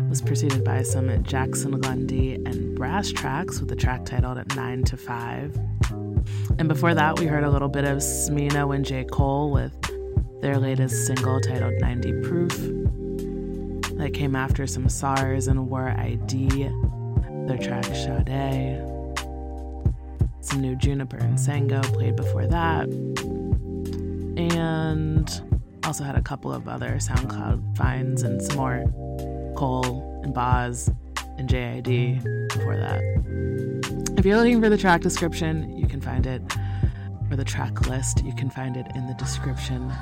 Was 0.09 0.22
preceded 0.22 0.64
by 0.64 0.83
some 0.83 1.22
Jackson 1.24 1.79
Lundy 1.81 2.35
and 2.35 2.79
Brasstracks 2.79 3.61
with 3.61 3.68
the 3.68 3.76
track 3.76 4.05
titled 4.05 4.39
9 4.55 4.85
to 4.85 4.97
5. 4.97 5.57
And 6.59 6.68
before 6.68 6.95
that, 6.95 7.18
we 7.18 7.26
heard 7.26 7.45
a 7.45 7.51
little 7.51 7.68
bit 7.68 7.85
of 7.85 7.99
Smino 7.99 8.74
and 8.74 8.85
J. 8.85 9.05
Cole 9.05 9.51
with 9.51 9.74
their 10.41 10.59
latest 10.59 11.07
single 11.07 11.41
titled 11.41 11.74
90 11.81 12.22
Proof. 12.22 12.57
That 13.99 14.12
came 14.14 14.37
after 14.37 14.66
some 14.66 14.87
Sarz 14.87 15.49
and 15.49 15.68
WurlD, 15.68 17.49
their 17.49 17.59
track 17.59 17.85
Sade 17.85 18.99
some 20.41 20.62
new 20.62 20.76
Juniper 20.76 21.18
and 21.18 21.37
Sango 21.37 21.83
played 21.93 22.16
before 22.16 22.47
that. 22.47 22.89
And 24.39 25.28
also 25.84 26.05
had 26.05 26.14
a 26.14 26.22
couple 26.22 26.53
of 26.53 26.68
other 26.68 26.97
SoundCloud 26.97 27.76
finds 27.76 28.22
and 28.22 28.41
some 28.41 28.57
more 28.57 28.84
Cole 29.57 30.20
and 30.22 30.32
Bas 30.32 30.89
and 31.39 31.49
JID 31.49 32.22
before 32.49 32.76
that. 32.76 33.03
If 34.16 34.24
you're 34.24 34.36
looking 34.36 34.61
for 34.61 34.68
the 34.68 34.78
track 34.78 35.01
description, 35.01 35.76
you 35.76 35.89
can 35.89 36.01
find 36.01 36.26
it, 36.26 36.43
or 37.30 37.36
the 37.36 37.45
track 37.45 37.89
list, 37.89 38.24
you 38.24 38.32
can 38.34 38.49
find 38.49 38.76
it 38.76 38.86
in 38.95 39.07
the 39.09 39.14
description 39.14 39.93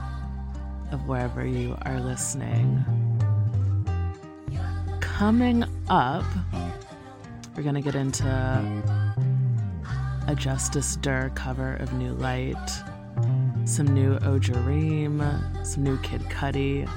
of 0.92 1.06
wherever 1.08 1.46
you 1.46 1.76
are 1.82 2.00
listening. 2.00 2.84
Coming 5.00 5.64
up, 5.88 6.24
we're 7.56 7.62
going 7.62 7.74
to 7.74 7.80
get 7.80 7.94
into 7.94 8.26
a 10.28 10.34
Justice 10.34 10.96
Der 10.96 11.30
cover 11.34 11.76
of 11.76 11.92
New 11.94 12.12
Light, 12.12 12.54
some 13.66 13.88
new 13.88 14.16
Ojerime, 14.20 15.66
some 15.66 15.82
new 15.82 15.98
Kid 15.98 16.20
Cudi. 16.22 16.88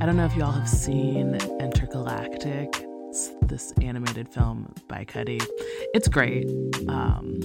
I 0.00 0.06
don't 0.06 0.16
know 0.16 0.24
if 0.24 0.34
y'all 0.34 0.50
have 0.50 0.68
seen 0.68 1.34
Entergalactic, 1.60 2.84
it's 3.08 3.30
this 3.42 3.72
animated 3.80 4.28
film 4.28 4.74
by 4.88 5.04
Cudi. 5.04 5.40
It's 5.94 6.08
great. 6.08 6.46
Um, 6.88 7.38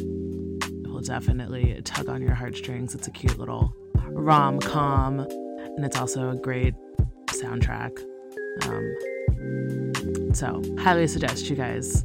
it 0.62 0.90
will 0.90 1.02
definitely 1.02 1.80
tug 1.84 2.10
on 2.10 2.22
your 2.22 2.34
heartstrings. 2.34 2.96
It's 2.96 3.08
a 3.08 3.12
cute 3.12 3.38
little 3.38 3.76
rom 4.10 4.60
com, 4.60 5.20
and 5.20 5.86
it's 5.86 5.98
also 5.98 6.32
a 6.32 6.36
great 6.36 6.74
soundtrack. 7.28 7.92
Um, 8.66 10.34
so, 10.34 10.62
highly 10.80 11.08
suggest 11.08 11.48
you 11.48 11.56
guys 11.56 12.04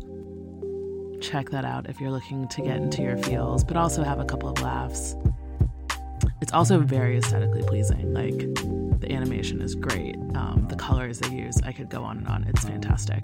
check 1.21 1.51
that 1.51 1.65
out 1.65 1.89
if 1.89 2.01
you're 2.01 2.11
looking 2.11 2.49
to 2.49 2.63
get 2.63 2.77
into 2.77 3.03
your 3.03 3.17
feels, 3.19 3.65
but 3.65 3.77
also 3.77 4.03
have 4.03 4.21
a 4.21 4.25
couple 4.25 4.49
of 4.49 4.61
laughs. 4.61 5.17
It's 6.41 6.53
also 6.53 6.79
very 6.79 7.19
aesthetically 7.19 7.63
pleasing. 7.63 8.15
Like 8.15 8.39
the 9.01 9.13
animation 9.13 9.61
is 9.61 9.75
great. 9.75 10.17
Um, 10.35 10.67
the 10.69 10.77
colors 10.77 11.19
they 11.19 11.35
use, 11.35 11.61
I 11.63 11.73
could 11.73 11.89
go 11.89 12.03
on 12.03 12.19
and 12.19 12.29
on. 12.29 12.45
It's 12.45 12.65
fantastic. 12.65 13.23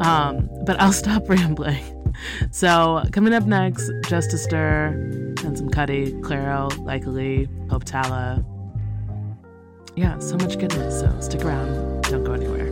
Um, 0.00 0.48
but 0.64 0.80
I'll 0.80 0.92
stop 1.04 1.28
rambling. 1.28 1.82
So 2.50 3.02
coming 3.12 3.32
up 3.32 3.44
next, 3.44 3.90
Justice 4.06 4.46
Der, 4.46 4.86
and 5.44 5.56
some 5.56 5.70
Cudi, 5.70 6.20
Clairo, 6.20 6.70
Likely, 6.84 7.48
Hope 7.70 7.84
Tala. 7.84 8.44
Yeah, 9.96 10.18
so 10.18 10.36
much 10.36 10.58
goodness. 10.58 11.00
So 11.00 11.20
stick 11.20 11.44
around. 11.44 12.02
Don't 12.04 12.24
go 12.24 12.32
anywhere. 12.32 12.71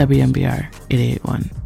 WMBR 0.00 0.72
881 0.88 1.59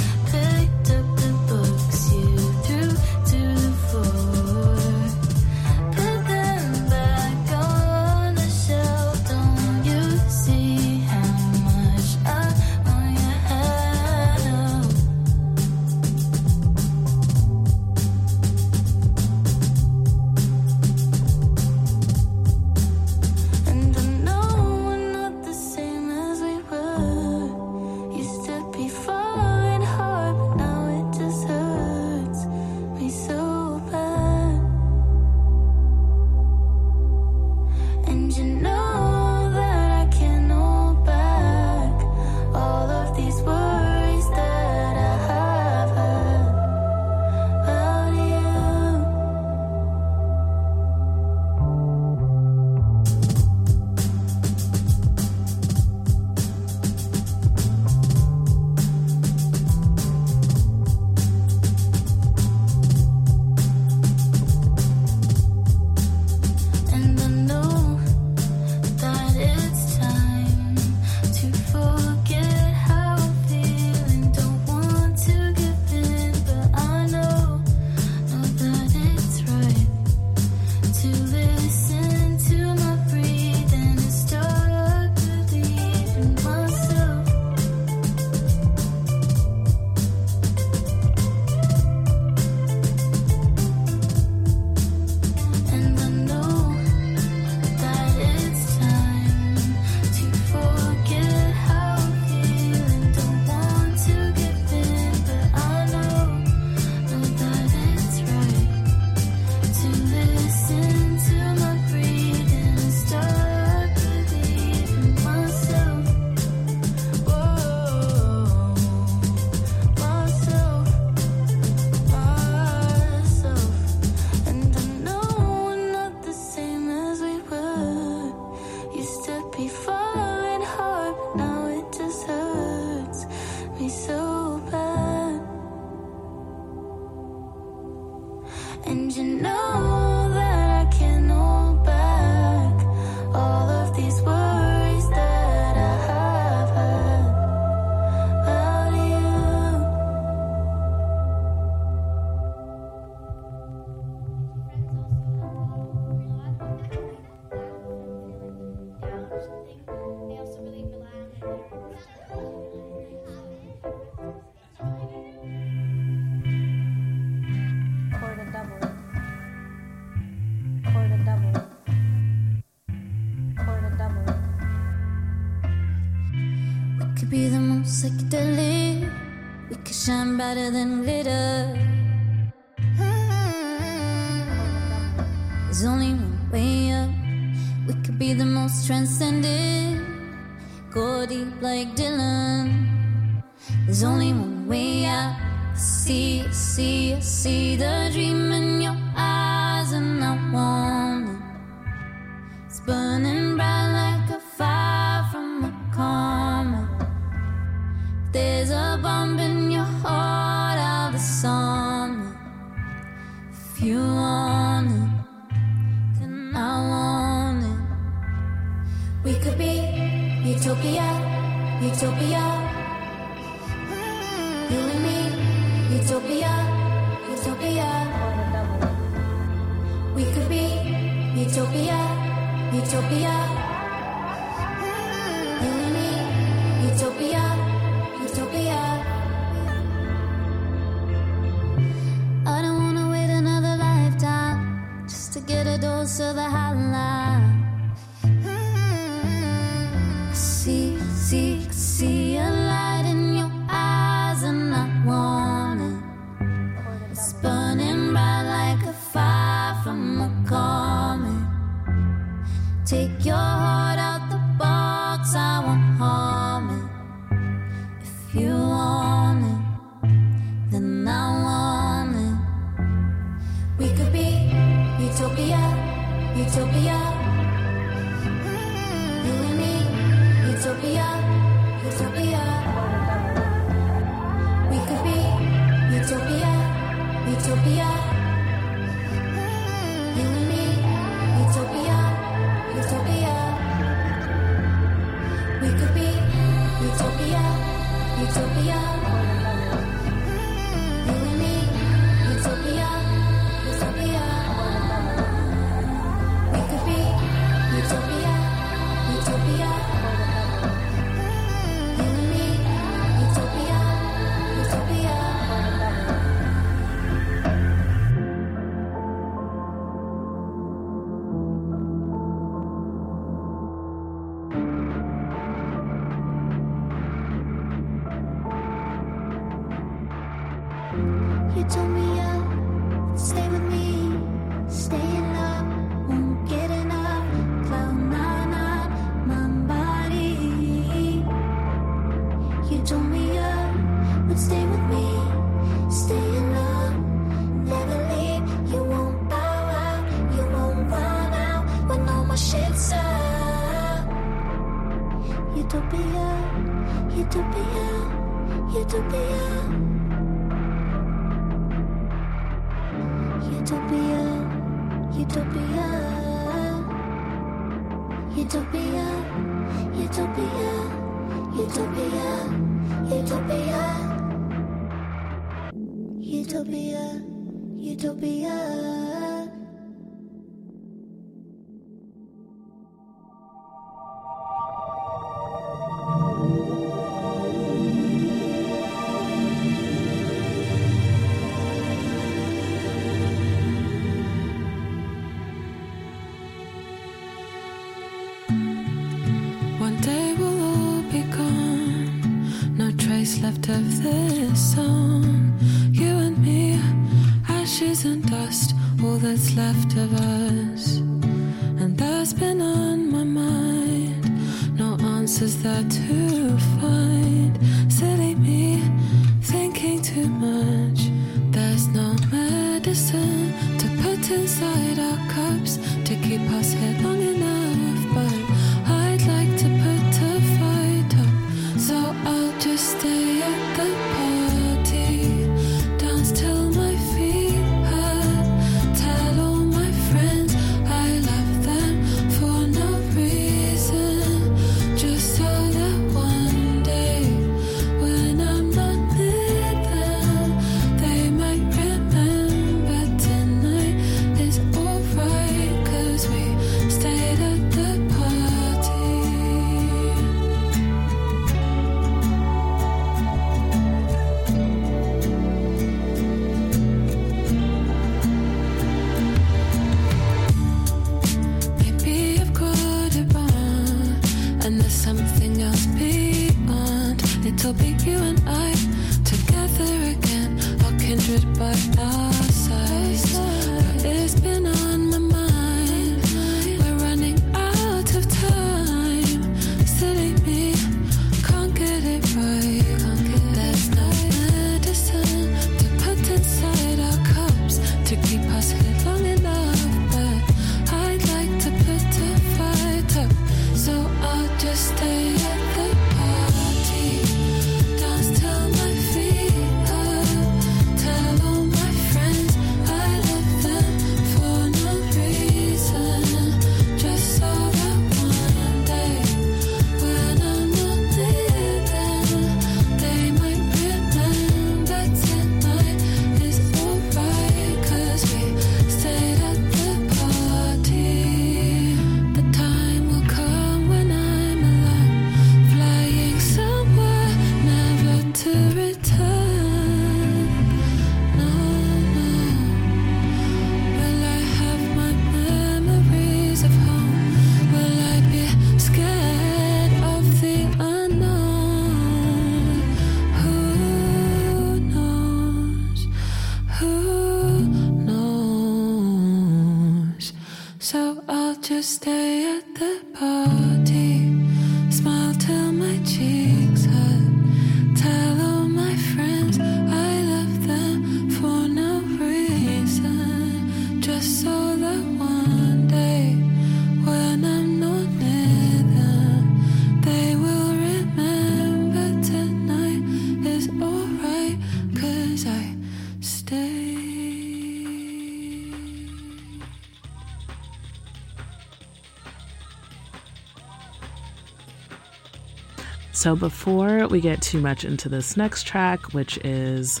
So, 596.18 596.34
before 596.34 597.06
we 597.06 597.20
get 597.20 597.40
too 597.40 597.60
much 597.60 597.84
into 597.84 598.08
this 598.08 598.36
next 598.36 598.66
track, 598.66 599.14
which 599.14 599.38
is 599.44 600.00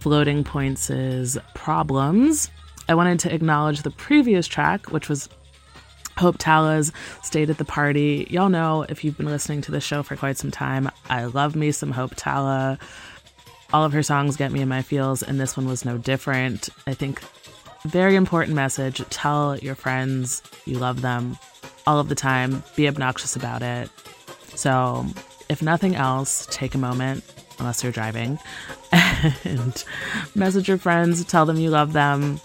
Floating 0.00 0.44
Points' 0.44 1.38
Problems, 1.54 2.50
I 2.90 2.94
wanted 2.94 3.20
to 3.20 3.34
acknowledge 3.34 3.80
the 3.80 3.90
previous 3.90 4.46
track, 4.46 4.92
which 4.92 5.08
was 5.08 5.30
Hope 6.18 6.36
Tala's 6.38 6.92
Stayed 7.22 7.48
at 7.48 7.56
the 7.56 7.64
Party. 7.64 8.26
Y'all 8.28 8.50
know 8.50 8.84
if 8.90 9.02
you've 9.02 9.16
been 9.16 9.24
listening 9.24 9.62
to 9.62 9.72
the 9.72 9.80
show 9.80 10.02
for 10.02 10.14
quite 10.14 10.36
some 10.36 10.50
time, 10.50 10.90
I 11.08 11.24
love 11.24 11.56
me 11.56 11.72
some 11.72 11.90
Hope 11.90 12.12
Tala. 12.16 12.78
All 13.72 13.82
of 13.82 13.94
her 13.94 14.02
songs 14.02 14.36
get 14.36 14.52
me 14.52 14.60
in 14.60 14.68
my 14.68 14.82
feels, 14.82 15.22
and 15.22 15.40
this 15.40 15.56
one 15.56 15.66
was 15.66 15.86
no 15.86 15.96
different. 15.96 16.68
I 16.86 16.92
think 16.92 17.22
very 17.86 18.16
important 18.16 18.54
message 18.54 19.02
tell 19.08 19.56
your 19.56 19.74
friends 19.74 20.42
you 20.66 20.78
love 20.78 21.00
them 21.00 21.38
all 21.86 21.98
of 21.98 22.10
the 22.10 22.14
time, 22.14 22.62
be 22.76 22.86
obnoxious 22.88 23.36
about 23.36 23.62
it. 23.62 23.88
So, 24.54 25.06
if 25.48 25.62
nothing 25.62 25.94
else, 25.94 26.46
take 26.50 26.74
a 26.74 26.78
moment, 26.78 27.24
unless 27.58 27.82
you're 27.82 27.92
driving, 27.92 28.38
and 29.44 29.84
message 30.34 30.68
your 30.68 30.78
friends, 30.78 31.24
tell 31.24 31.46
them 31.46 31.56
you 31.56 31.70
love 31.70 31.92
them, 31.92 32.40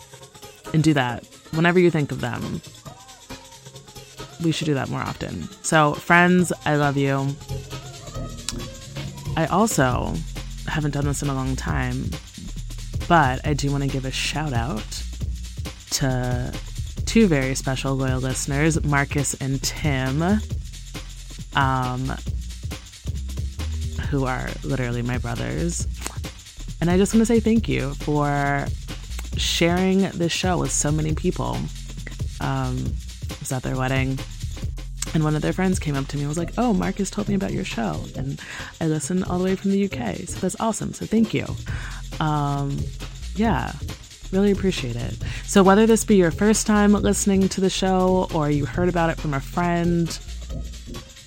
and 0.73 0.83
do 0.83 0.93
that 0.93 1.25
whenever 1.51 1.79
you 1.79 1.91
think 1.91 2.11
of 2.11 2.21
them. 2.21 2.61
We 4.43 4.51
should 4.51 4.65
do 4.65 4.73
that 4.73 4.89
more 4.89 5.01
often. 5.01 5.43
So, 5.63 5.93
friends, 5.93 6.51
I 6.65 6.75
love 6.75 6.97
you. 6.97 7.27
I 9.37 9.45
also 9.47 10.13
haven't 10.67 10.91
done 10.91 11.05
this 11.05 11.21
in 11.21 11.29
a 11.29 11.33
long 11.33 11.55
time, 11.55 12.05
but 13.07 13.45
I 13.45 13.53
do 13.53 13.71
want 13.71 13.83
to 13.83 13.89
give 13.89 14.05
a 14.05 14.11
shout 14.11 14.53
out 14.53 15.03
to 15.91 16.53
two 17.05 17.27
very 17.27 17.55
special 17.55 17.95
loyal 17.95 18.19
listeners, 18.19 18.81
Marcus 18.83 19.33
and 19.35 19.61
Tim, 19.61 20.21
um, 21.55 22.15
who 24.11 24.25
are 24.25 24.49
literally 24.65 25.01
my 25.01 25.17
brothers. 25.17 25.87
And 26.81 26.91
I 26.91 26.97
just 26.97 27.13
want 27.13 27.21
to 27.21 27.25
say 27.25 27.39
thank 27.39 27.69
you 27.69 27.93
for 27.95 28.67
sharing 29.37 30.01
this 30.09 30.33
show 30.33 30.57
with 30.57 30.71
so 30.71 30.91
many 30.91 31.15
people. 31.15 31.57
Um, 32.41 32.77
I 33.29 33.35
was 33.39 33.51
at 33.53 33.63
their 33.63 33.77
wedding, 33.77 34.19
and 35.13 35.23
one 35.23 35.35
of 35.35 35.41
their 35.41 35.53
friends 35.53 35.79
came 35.79 35.95
up 35.95 36.07
to 36.07 36.17
me 36.17 36.23
and 36.23 36.29
was 36.29 36.37
like, 36.37 36.51
Oh, 36.57 36.73
Marcus 36.73 37.09
told 37.09 37.29
me 37.29 37.35
about 37.35 37.53
your 37.53 37.63
show. 37.63 38.01
And 38.17 38.37
I 38.81 38.87
listened 38.87 39.23
all 39.23 39.39
the 39.39 39.45
way 39.45 39.55
from 39.55 39.71
the 39.71 39.85
UK. 39.85 40.17
So 40.27 40.39
that's 40.41 40.59
awesome. 40.59 40.93
So 40.93 41.05
thank 41.05 41.33
you. 41.33 41.45
Um, 42.19 42.77
yeah, 43.35 43.71
really 44.33 44.51
appreciate 44.51 44.97
it. 44.97 45.15
So, 45.45 45.63
whether 45.63 45.85
this 45.85 46.03
be 46.03 46.17
your 46.17 46.31
first 46.31 46.67
time 46.67 46.91
listening 46.91 47.47
to 47.47 47.61
the 47.61 47.69
show 47.69 48.27
or 48.33 48.49
you 48.49 48.65
heard 48.65 48.89
about 48.89 49.09
it 49.09 49.17
from 49.17 49.33
a 49.33 49.39
friend, 49.39 50.07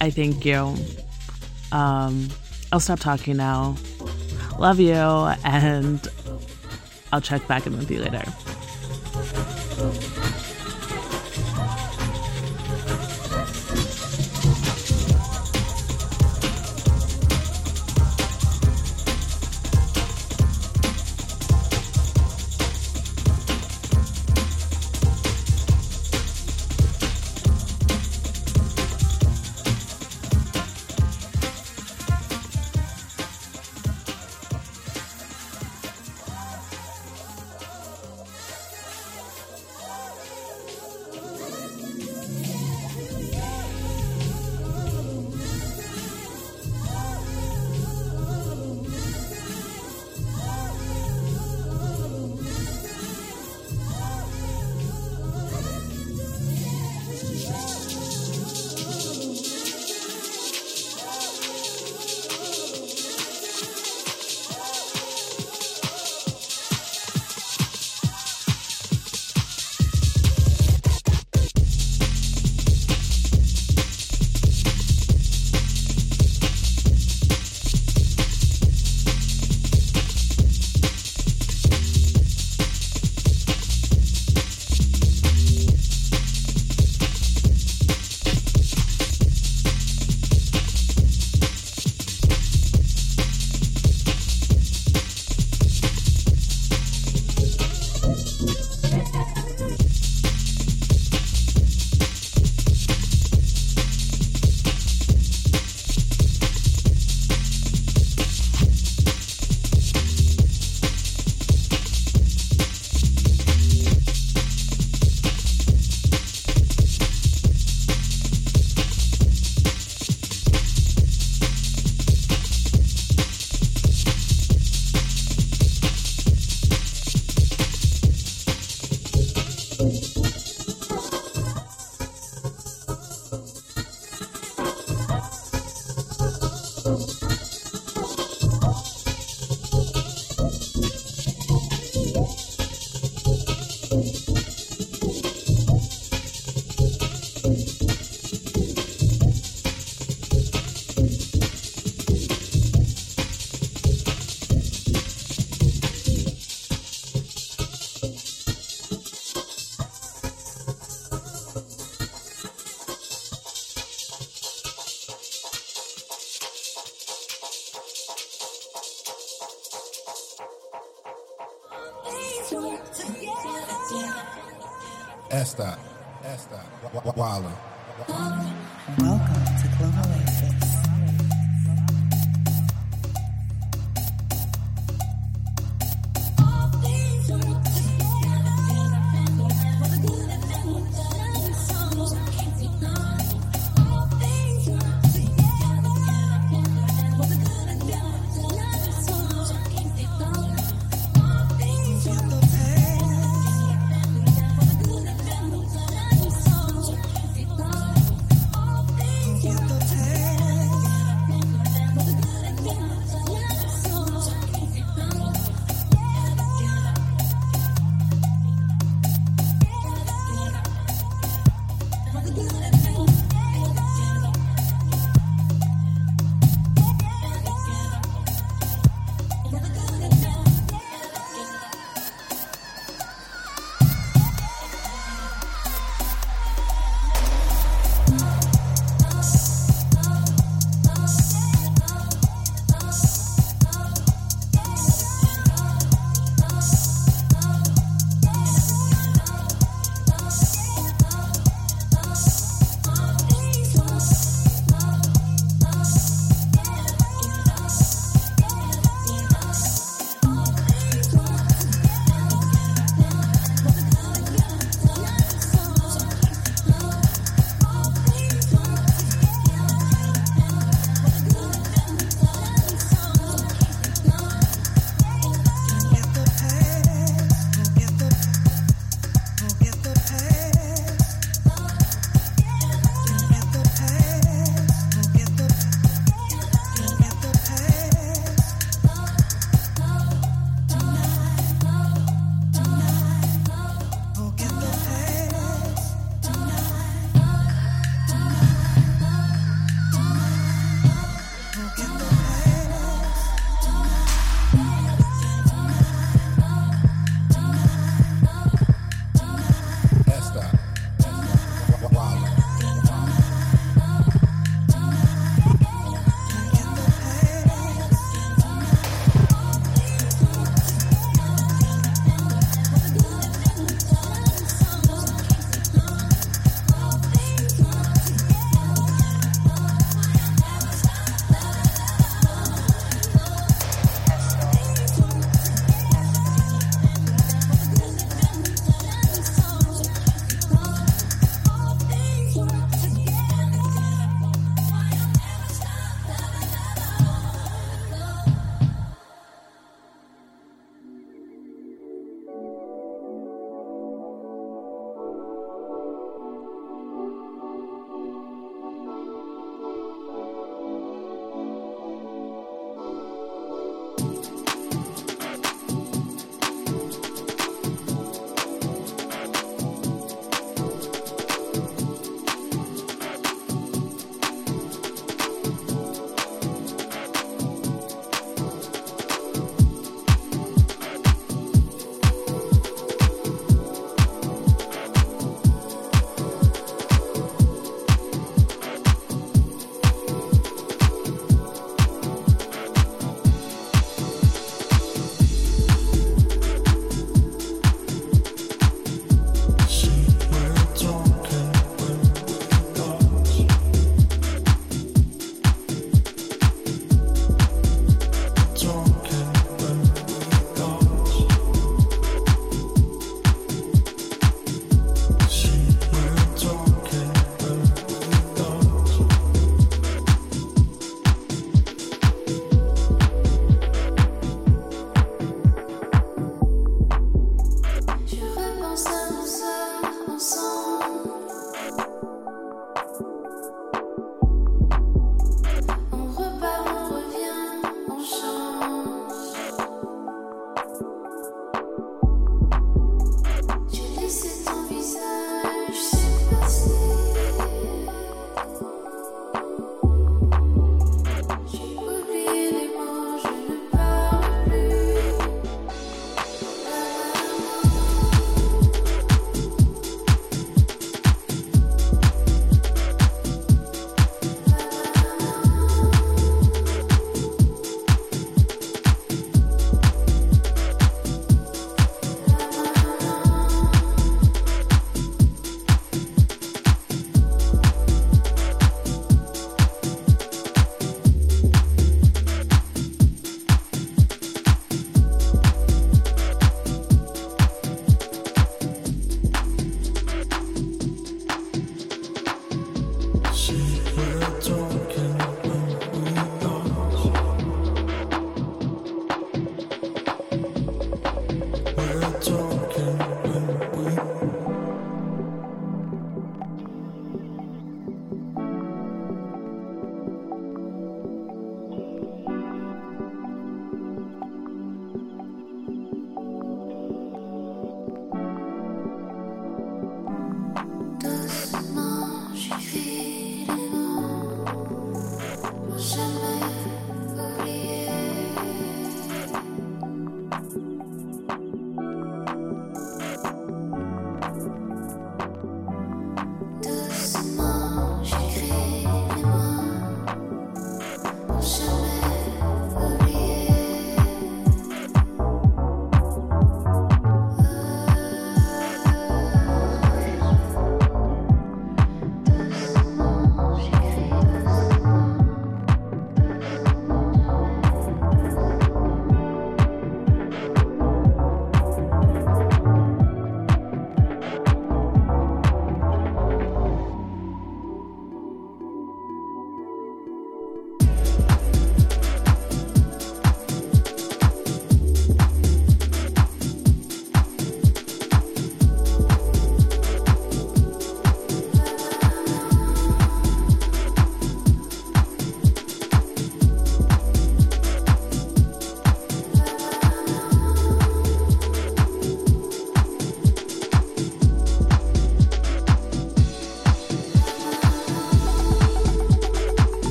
I 0.00 0.10
thank 0.10 0.44
you. 0.44 0.74
Um, 1.70 2.28
I'll 2.72 2.80
stop 2.80 3.00
talking 3.00 3.36
now. 3.36 3.76
Love 4.58 4.80
you, 4.80 4.94
and 4.94 6.08
I'll 7.12 7.20
check 7.20 7.46
back 7.46 7.66
in 7.66 7.76
with 7.76 7.90
you 7.90 8.00
later. 8.00 8.24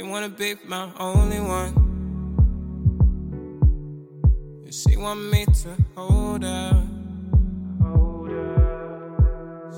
She 0.00 0.06
wanna 0.06 0.30
be 0.30 0.54
my 0.64 0.88
only 0.98 1.40
one. 1.40 1.74
She 4.70 4.96
want 4.96 5.20
me 5.30 5.44
to 5.44 5.76
hold 5.94 6.42
her. 6.42 6.88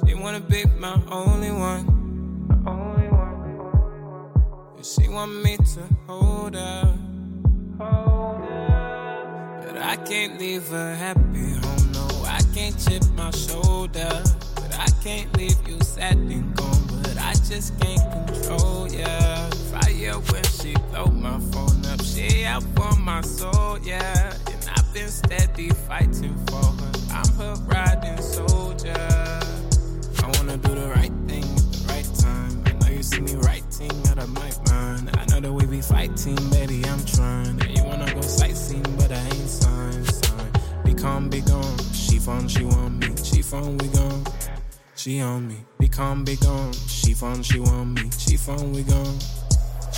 She 0.07 0.15
wanna 0.15 0.39
be 0.39 0.65
my 0.78 1.03
only 1.11 1.51
one. 1.51 1.85
And 4.77 4.86
She 4.86 5.09
want 5.09 5.43
me 5.43 5.57
to 5.57 5.82
hold 6.07 6.55
her. 6.55 6.94
But 9.66 9.77
I 9.77 9.97
can't 10.07 10.39
leave 10.39 10.69
her 10.69 10.94
happy 10.94 11.51
home. 11.62 11.93
No, 11.94 12.07
I 12.28 12.40
can't 12.55 12.78
chip 12.78 13.03
my 13.16 13.32
shoulder. 13.32 14.23
But 14.55 14.78
I 14.78 14.86
can't 15.03 15.36
leave 15.36 15.59
you 15.66 15.81
sad 15.81 16.16
and 16.16 16.55
gone. 16.55 17.03
But 17.03 17.19
I 17.19 17.32
just 17.49 17.77
can't 17.81 18.27
control 18.27 18.86
ya. 18.86 19.51
Fire 19.73 20.19
when 20.31 20.44
she 20.44 20.74
blow 20.90 21.07
my 21.07 21.39
phone 21.51 21.85
up. 21.86 22.03
She 22.05 22.44
out 22.44 22.62
for 22.77 22.94
my 23.01 23.23
soul, 23.23 23.78
yeah. 23.78 24.35
And 24.47 24.69
I've 24.77 24.93
been 24.93 25.09
steady 25.09 25.70
fighting 25.70 26.36
for 26.49 26.62
her. 26.62 26.93
I'm 27.11 27.28
her 27.39 27.55
riding 27.65 28.20
soldier. 28.20 29.09
I 30.23 30.27
wanna 30.36 30.59
do 30.59 30.74
the 30.74 30.93
right 30.94 31.16
thing 31.27 31.44
at 31.44 31.73
the 31.73 31.85
right 31.89 32.11
time. 32.20 32.62
I 32.66 32.73
know 32.73 32.94
you 32.94 33.03
see 33.03 33.20
me 33.20 33.35
writing 33.36 33.90
out 34.11 34.19
of 34.19 34.28
my 34.28 34.51
mind. 34.70 35.09
I 35.16 35.24
know 35.31 35.40
that 35.40 35.53
we 35.53 35.65
be 35.65 35.81
fighting, 35.81 36.36
baby, 36.51 36.85
I'm 36.85 37.03
trying. 37.07 37.59
And 37.62 37.74
you 37.74 37.82
wanna 37.85 38.12
go 38.12 38.20
sightseeing, 38.20 38.82
but 38.99 39.11
I 39.11 39.24
ain't 39.24 39.49
signed, 39.49 40.07
signed. 40.07 40.59
Be 40.85 40.93
calm, 40.93 41.31
be 41.31 41.40
gone. 41.40 41.78
She 41.94 42.19
phone, 42.19 42.47
she 42.47 42.65
want 42.65 42.99
me. 42.99 43.15
She 43.24 43.40
phone, 43.40 43.78
we 43.78 43.89
gone. 43.89 44.24
She 44.97 45.20
on 45.20 45.49
me. 45.49 45.65
Be 45.78 45.89
calm, 45.89 46.24
be 46.24 46.36
gone. 46.36 46.73
She 46.86 47.15
phone, 47.15 47.43
she 47.43 47.59
want 47.59 47.94
me. 47.94 48.11
She 48.19 48.36
phone, 48.36 48.73
we 48.73 48.82
gone. 48.82 49.19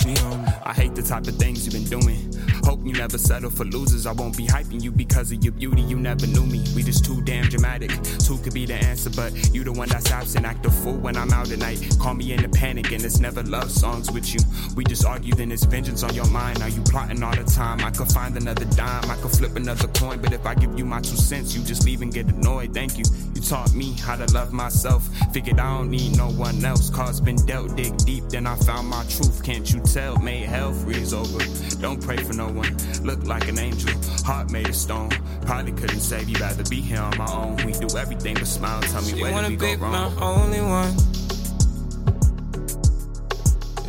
On. 0.05 0.45
I 0.63 0.71
hate 0.71 0.93
the 0.93 1.01
type 1.01 1.25
of 1.27 1.35
things 1.35 1.65
you've 1.65 1.73
been 1.73 1.99
doing. 1.99 2.34
Hope 2.65 2.83
you 2.83 2.93
never 2.93 3.19
settle 3.19 3.51
for 3.51 3.63
losers. 3.63 4.07
I 4.07 4.11
won't 4.11 4.35
be 4.35 4.47
hyping 4.47 4.81
you 4.81 4.91
because 4.91 5.31
of 5.31 5.43
your 5.43 5.53
beauty. 5.53 5.83
You 5.83 5.97
never 5.97 6.25
knew 6.25 6.45
me. 6.45 6.63
We 6.75 6.81
just 6.81 7.05
too 7.05 7.21
damn 7.21 7.45
dramatic. 7.45 7.91
Two 8.25 8.39
could 8.39 8.55
be 8.55 8.65
the 8.65 8.73
answer, 8.73 9.11
but 9.11 9.53
you 9.53 9.63
the 9.63 9.71
one 9.71 9.87
that's 9.87 10.11
absent. 10.11 10.45
Act 10.45 10.65
a 10.65 10.71
fool 10.71 10.97
when 10.97 11.15
I'm 11.15 11.31
out 11.31 11.51
at 11.51 11.59
night. 11.59 11.95
Call 11.99 12.15
me 12.15 12.33
in 12.33 12.43
a 12.43 12.49
panic, 12.49 12.91
and 12.91 13.03
it's 13.03 13.19
never 13.19 13.43
love 13.43 13.69
songs 13.69 14.11
with 14.11 14.33
you. 14.33 14.39
We 14.75 14.83
just 14.83 15.05
argue, 15.05 15.35
then 15.35 15.51
it's 15.51 15.63
vengeance 15.63 16.01
on 16.01 16.15
your 16.15 16.27
mind. 16.27 16.63
Are 16.63 16.69
you 16.69 16.81
plotting 16.81 17.21
all 17.21 17.35
the 17.35 17.43
time? 17.43 17.81
I 17.81 17.91
could 17.91 18.11
find 18.11 18.35
another 18.35 18.65
dime. 18.65 19.11
I 19.11 19.15
could 19.17 19.31
flip 19.31 19.55
another 19.55 19.87
coin, 19.89 20.19
but 20.19 20.33
if 20.33 20.45
I 20.45 20.55
give 20.55 20.75
you 20.77 20.85
my 20.85 21.01
two 21.01 21.17
cents, 21.17 21.55
you 21.55 21.63
just 21.63 21.85
leave 21.85 22.01
and 22.01 22.11
get 22.11 22.25
annoyed. 22.25 22.73
Thank 22.73 22.97
you. 22.97 23.05
You 23.35 23.41
taught 23.41 23.75
me 23.75 23.93
how 23.93 24.15
to 24.15 24.25
love 24.33 24.53
myself. 24.53 25.07
Figured 25.31 25.59
I 25.59 25.77
don't 25.77 25.91
need 25.91 26.17
no 26.17 26.29
one 26.31 26.65
else. 26.65 26.89
Cause 26.89 27.21
been 27.21 27.35
dealt, 27.45 27.75
dig 27.75 27.95
deep, 27.97 28.23
then 28.29 28.47
I 28.47 28.55
found 28.55 28.87
my 28.87 29.03
truth. 29.03 29.43
Can't 29.43 29.71
you 29.71 29.81
tell? 29.81 30.17
Made 30.17 30.45
hell 30.45 30.73
freeze 30.73 31.13
over. 31.13 31.43
Don't 31.79 32.01
pray 32.01 32.17
for 32.17 32.33
no 32.33 32.54
one. 32.55 32.75
Look 33.03 33.23
like 33.25 33.47
an 33.47 33.59
angel. 33.59 33.91
Heart 34.25 34.51
made 34.51 34.69
of 34.69 34.75
stone. 34.75 35.09
Probably 35.45 35.71
couldn't 35.73 35.99
save 35.99 36.29
you. 36.29 36.37
Rather 36.39 36.63
be 36.63 36.81
here 36.81 37.01
on 37.01 37.17
my 37.17 37.31
own. 37.31 37.57
We 37.65 37.73
do 37.73 37.97
everything 37.97 38.35
but 38.35 38.47
smile. 38.47 38.81
Tell 38.81 39.01
me 39.01 39.09
She 39.09 39.21
where 39.21 39.31
wanna 39.31 39.49
did 39.49 39.61
we 39.61 39.67
be 39.67 39.75
go 39.75 39.87
my 39.87 40.11
only 40.21 40.61
one. 40.61 40.95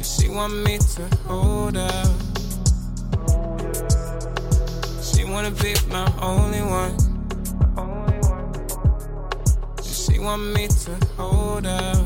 She 0.03 0.29
want 0.29 0.55
me 0.65 0.79
to 0.79 1.17
hold 1.27 1.77
her. 1.77 2.05
She 5.03 5.25
wanna 5.25 5.51
be 5.51 5.75
my 5.89 6.13
only 6.21 6.63
one. 6.63 6.97
And 9.77 9.85
She 9.85 10.19
want 10.19 10.43
me 10.55 10.69
to 10.69 11.07
hold 11.17 11.65
her. 11.65 12.05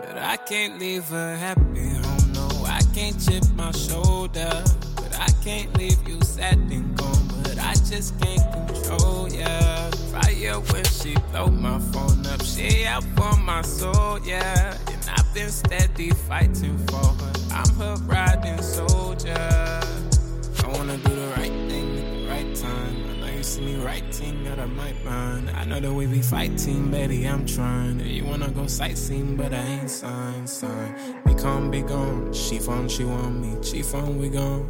But 0.00 0.18
I 0.18 0.36
can't 0.36 0.78
leave 0.78 1.04
her 1.08 1.36
happy 1.36 1.62
home. 1.62 1.95
No, 1.95 1.95
I 1.95 1.95
can't 2.96 3.20
chip 3.20 3.44
my 3.56 3.70
shoulder. 3.72 4.64
But 4.96 5.14
I 5.20 5.28
can't 5.44 5.76
leave 5.76 6.00
you 6.08 6.18
sad 6.22 6.56
and 6.56 6.96
gone. 6.96 7.28
But 7.42 7.58
I 7.58 7.74
just 7.74 8.18
can't 8.18 8.40
control 8.66 9.28
ya. 9.28 9.90
Fire 10.12 10.60
when 10.72 10.84
she 10.84 11.14
blow 11.30 11.48
my 11.48 11.78
phone 11.92 12.24
up. 12.26 12.42
She 12.42 12.86
out 12.86 13.04
for 13.14 13.36
my 13.36 13.60
soul, 13.60 14.18
yeah. 14.24 14.78
And 14.90 15.10
I've 15.14 15.34
been 15.34 15.50
steady 15.50 16.10
fighting 16.10 16.78
for 16.88 17.04
her. 17.20 17.32
I'm 17.52 17.68
her 17.76 17.96
riding 18.06 18.62
soldier. 18.62 19.80
I 20.64 20.68
wanna 20.68 20.96
do 20.96 21.14
the 21.14 21.28
right 21.36 21.56
thing 21.68 21.98
at 21.98 22.12
the 22.12 22.28
right 22.30 22.54
time. 22.56 23.15
I 23.46 23.48
see 23.48 23.60
me 23.60 23.76
writing 23.76 24.48
out 24.48 24.58
of 24.58 24.72
my 24.72 24.92
mind. 25.04 25.50
I 25.50 25.64
know 25.64 25.78
that 25.78 25.92
we 25.92 26.06
be 26.06 26.20
fighting, 26.20 26.90
baby, 26.90 27.28
I'm 27.28 27.46
trying. 27.46 28.00
You 28.00 28.24
wanna 28.24 28.50
go 28.50 28.66
sightseeing, 28.66 29.36
but 29.36 29.54
I 29.54 29.62
ain't 29.62 29.88
signed, 29.88 30.50
signed. 30.50 31.22
Be 31.24 31.32
calm, 31.32 31.70
be 31.70 31.82
gone. 31.82 32.32
She 32.32 32.58
phone, 32.58 32.88
she 32.88 33.04
want 33.04 33.36
me. 33.36 33.56
She 33.62 33.84
phone, 33.84 34.18
we 34.18 34.30
gone. 34.30 34.66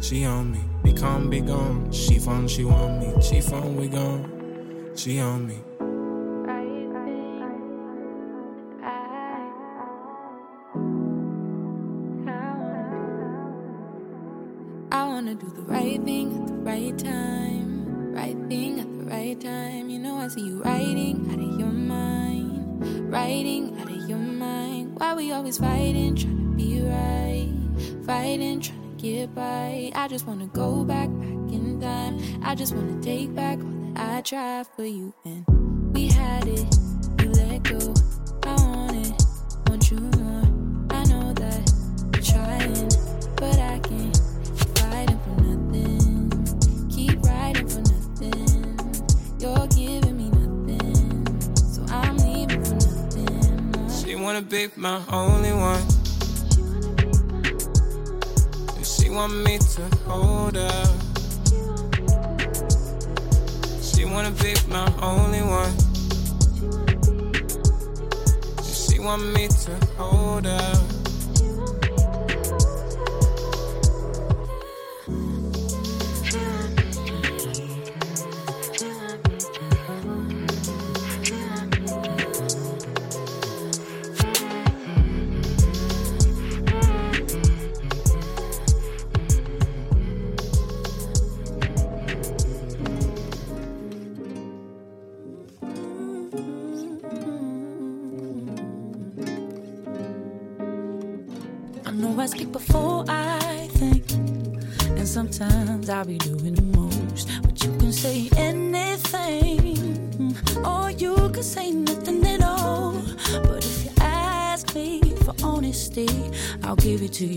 She 0.00 0.24
on 0.24 0.50
me. 0.50 0.58
Be 0.82 0.92
calm, 0.92 1.30
be 1.30 1.40
gone. 1.40 1.92
She 1.92 2.18
phone, 2.18 2.48
she 2.48 2.64
want 2.64 2.98
me. 2.98 3.22
She 3.22 3.40
phone, 3.40 3.76
we 3.76 3.86
gone. 3.86 4.90
She 4.96 5.20
on 5.20 5.46
me. 5.46 5.58
I 14.90 15.06
wanna 15.06 15.36
do 15.36 15.48
the 15.54 15.62
right 15.62 16.02
thing 16.02 16.42
at 16.42 16.46
the 16.48 16.54
right 16.54 16.98
time. 16.98 17.59
Right 19.20 19.38
time. 19.38 19.90
You 19.90 19.98
know, 19.98 20.16
I 20.16 20.28
see 20.28 20.40
you 20.40 20.62
writing 20.62 21.28
out 21.30 21.38
of 21.38 21.60
your 21.60 21.68
mind. 21.68 23.12
Writing 23.12 23.78
out 23.78 23.90
of 23.90 24.08
your 24.08 24.18
mind. 24.18 24.98
Why 24.98 25.14
we 25.14 25.32
always 25.32 25.58
fighting, 25.58 26.14
trying 26.14 26.38
to 26.38 26.56
be 26.56 26.80
right. 26.80 27.52
Fighting, 28.06 28.60
trying 28.60 28.96
to 28.96 29.02
get 29.02 29.34
by. 29.34 29.92
I 29.94 30.08
just 30.08 30.26
wanna 30.26 30.46
go 30.46 30.84
back, 30.84 31.10
back 31.18 31.52
in 31.52 31.78
time. 31.80 32.18
I 32.42 32.54
just 32.54 32.74
wanna 32.74 32.98
take 33.02 33.34
back 33.34 33.58
all 33.58 33.94
that 33.94 34.16
I 34.16 34.20
tried 34.22 34.66
for 34.74 34.84
you. 34.84 35.12
And 35.26 35.44
we 35.94 36.06
had 36.08 36.48
it, 36.48 36.74
you 37.20 37.28
let 37.30 37.62
go. 37.64 37.99
Wanna 54.40 54.50
be 54.50 54.68
my 54.76 55.00
only 55.12 55.52
one. 55.52 55.82
And 58.76 58.86
She 58.86 59.10
want 59.10 59.34
me 59.44 59.58
to 59.58 59.82
hold 60.06 60.56
her. 60.56 60.84
She 63.82 64.04
wanna 64.04 64.30
be 64.30 64.54
my 64.68 64.92
only 65.02 65.42
one. 65.42 65.74
And 68.56 68.66
She 68.66 68.98
want 68.98 69.22
me 69.34 69.48
to 69.48 69.86
hold 69.96 70.46
her. 70.46 70.99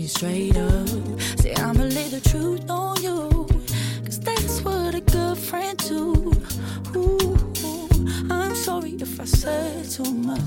Straight 0.06 0.56
up. 0.56 0.88
Say 1.38 1.54
I'ma 1.54 1.84
lay 1.84 2.08
the 2.08 2.20
truth 2.20 2.68
on 2.70 3.02
you, 3.02 3.46
cause 4.04 4.20
that's 4.20 4.62
what 4.62 4.94
a 4.94 5.00
good 5.00 5.38
friend 5.38 5.78
do. 5.78 6.32
Ooh, 6.96 7.36
I'm 8.30 8.54
sorry 8.54 8.92
if 9.00 9.20
I 9.20 9.24
said 9.24 9.90
too 9.90 10.10
much. 10.12 10.40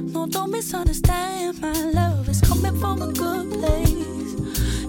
No, 0.00 0.26
don't 0.26 0.50
misunderstand. 0.50 1.60
My 1.60 1.72
love 1.72 2.28
is 2.28 2.40
coming 2.40 2.78
from 2.78 3.02
a 3.02 3.12
good 3.12 3.50
place. 3.52 4.34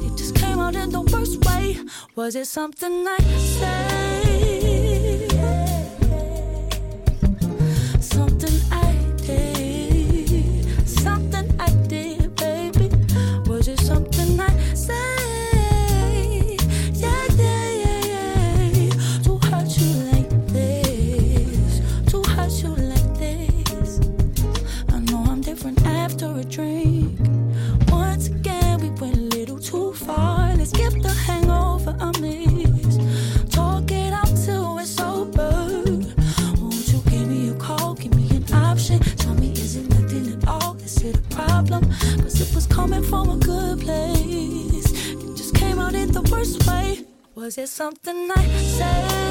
It 0.06 0.18
just 0.18 0.36
came 0.36 0.60
out 0.60 0.76
in 0.76 0.90
the 0.90 1.02
worst 1.02 1.44
way. 1.46 1.78
Was 2.16 2.36
it 2.36 2.48
something 2.48 3.06
I 3.08 3.18
Was 47.44 47.58
it 47.58 47.68
something 47.68 48.32
I 48.32 48.48
said? 48.62 49.23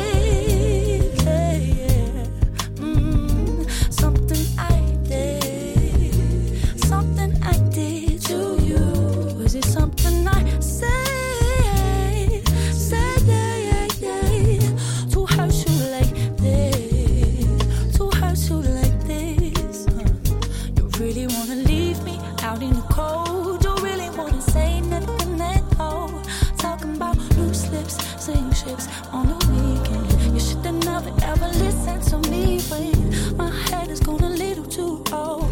to 32.12 32.30
me 32.30 32.60
when 32.68 33.36
my 33.38 33.50
head 33.68 33.88
is 33.88 34.00
going 34.00 34.22
a 34.22 34.28
little 34.28 34.66
too 34.66 35.02
old. 35.12 35.50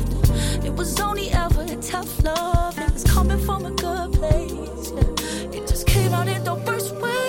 It 0.63 0.73
was 0.75 1.01
only 1.01 1.31
ever 1.31 1.65
tough 1.81 2.23
love, 2.23 2.79
and 2.79 2.93
was 2.93 3.05
coming 3.05 3.39
from 3.39 3.65
a 3.65 3.71
good 3.71 4.13
place. 4.13 4.93
Yeah. 4.93 5.57
It 5.57 5.67
just 5.67 5.87
came 5.87 6.13
out 6.13 6.29
in 6.29 6.45
the 6.45 6.55
worst 6.55 6.95
way. 6.97 7.29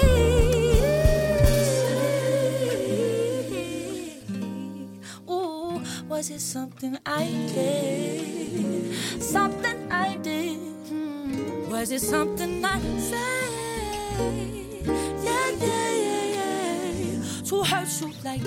Was 6.09 6.29
it 6.29 6.41
something 6.41 6.97
I 7.05 7.25
did? 7.55 8.93
Something 9.21 9.91
I 9.91 10.17
did. 10.17 10.59
Hmm. 10.89 11.71
Was 11.71 11.91
it 11.91 12.01
something 12.01 12.63
I 12.65 12.79
said? 13.09 13.51
Yeah, 15.25 15.49
yeah, 15.67 15.91
yeah, 16.07 16.91
yeah. 17.05 17.41
To 17.47 17.63
hurt 17.63 18.01
you 18.01 18.11
like 18.23 18.43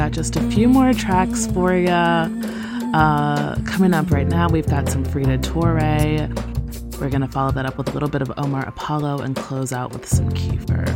got 0.00 0.12
just 0.12 0.34
a 0.34 0.40
few 0.50 0.66
more 0.66 0.94
tracks 0.94 1.46
for 1.48 1.74
you. 1.74 1.90
Uh, 1.90 3.54
coming 3.66 3.92
up 3.92 4.10
right 4.10 4.26
now, 4.26 4.48
we've 4.48 4.66
got 4.66 4.88
some 4.88 5.04
Frida 5.04 5.36
Touray. 5.40 6.26
We're 6.98 7.10
going 7.10 7.20
to 7.20 7.28
follow 7.28 7.50
that 7.50 7.66
up 7.66 7.76
with 7.76 7.90
a 7.90 7.92
little 7.92 8.08
bit 8.08 8.22
of 8.22 8.32
Omar 8.38 8.66
Apollo 8.66 9.18
and 9.18 9.36
close 9.36 9.74
out 9.74 9.92
with 9.92 10.08
some 10.08 10.30
Kiefer. 10.30 10.86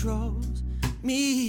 Controls 0.00 0.62
me. 1.02 1.39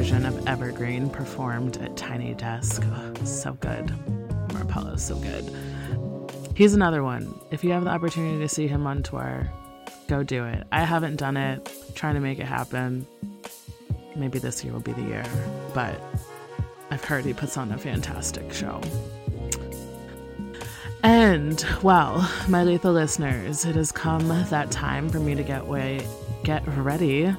Version 0.00 0.24
of 0.24 0.46
Evergreen 0.48 1.10
performed 1.10 1.76
at 1.76 1.94
Tiny 1.94 2.32
Desk. 2.32 2.82
Oh, 2.86 3.12
so 3.26 3.52
good. 3.52 3.92
Omar 4.48 4.62
Apollo's 4.62 5.04
so 5.04 5.14
good. 5.16 5.44
He's 6.56 6.72
another 6.72 7.02
one. 7.02 7.38
If 7.50 7.62
you 7.62 7.72
have 7.72 7.84
the 7.84 7.90
opportunity 7.90 8.38
to 8.38 8.48
see 8.48 8.66
him 8.66 8.86
on 8.86 9.02
tour, 9.02 9.52
go 10.08 10.22
do 10.22 10.46
it. 10.46 10.66
I 10.72 10.84
haven't 10.84 11.16
done 11.16 11.36
it, 11.36 11.70
trying 11.94 12.14
to 12.14 12.20
make 12.22 12.38
it 12.38 12.46
happen. 12.46 13.06
Maybe 14.16 14.38
this 14.38 14.64
year 14.64 14.72
will 14.72 14.80
be 14.80 14.94
the 14.94 15.02
year, 15.02 15.24
but 15.74 16.00
I've 16.90 17.04
heard 17.04 17.26
he 17.26 17.34
puts 17.34 17.58
on 17.58 17.70
a 17.70 17.76
fantastic 17.76 18.54
show. 18.54 18.80
And 21.02 21.62
well, 21.82 22.26
my 22.48 22.64
lethal 22.64 22.94
listeners, 22.94 23.66
it 23.66 23.76
has 23.76 23.92
come 23.92 24.28
that 24.28 24.70
time 24.70 25.10
for 25.10 25.20
me 25.20 25.34
to 25.34 25.42
get 25.42 25.66
way 25.66 26.00
get 26.42 26.66
ready 26.68 27.36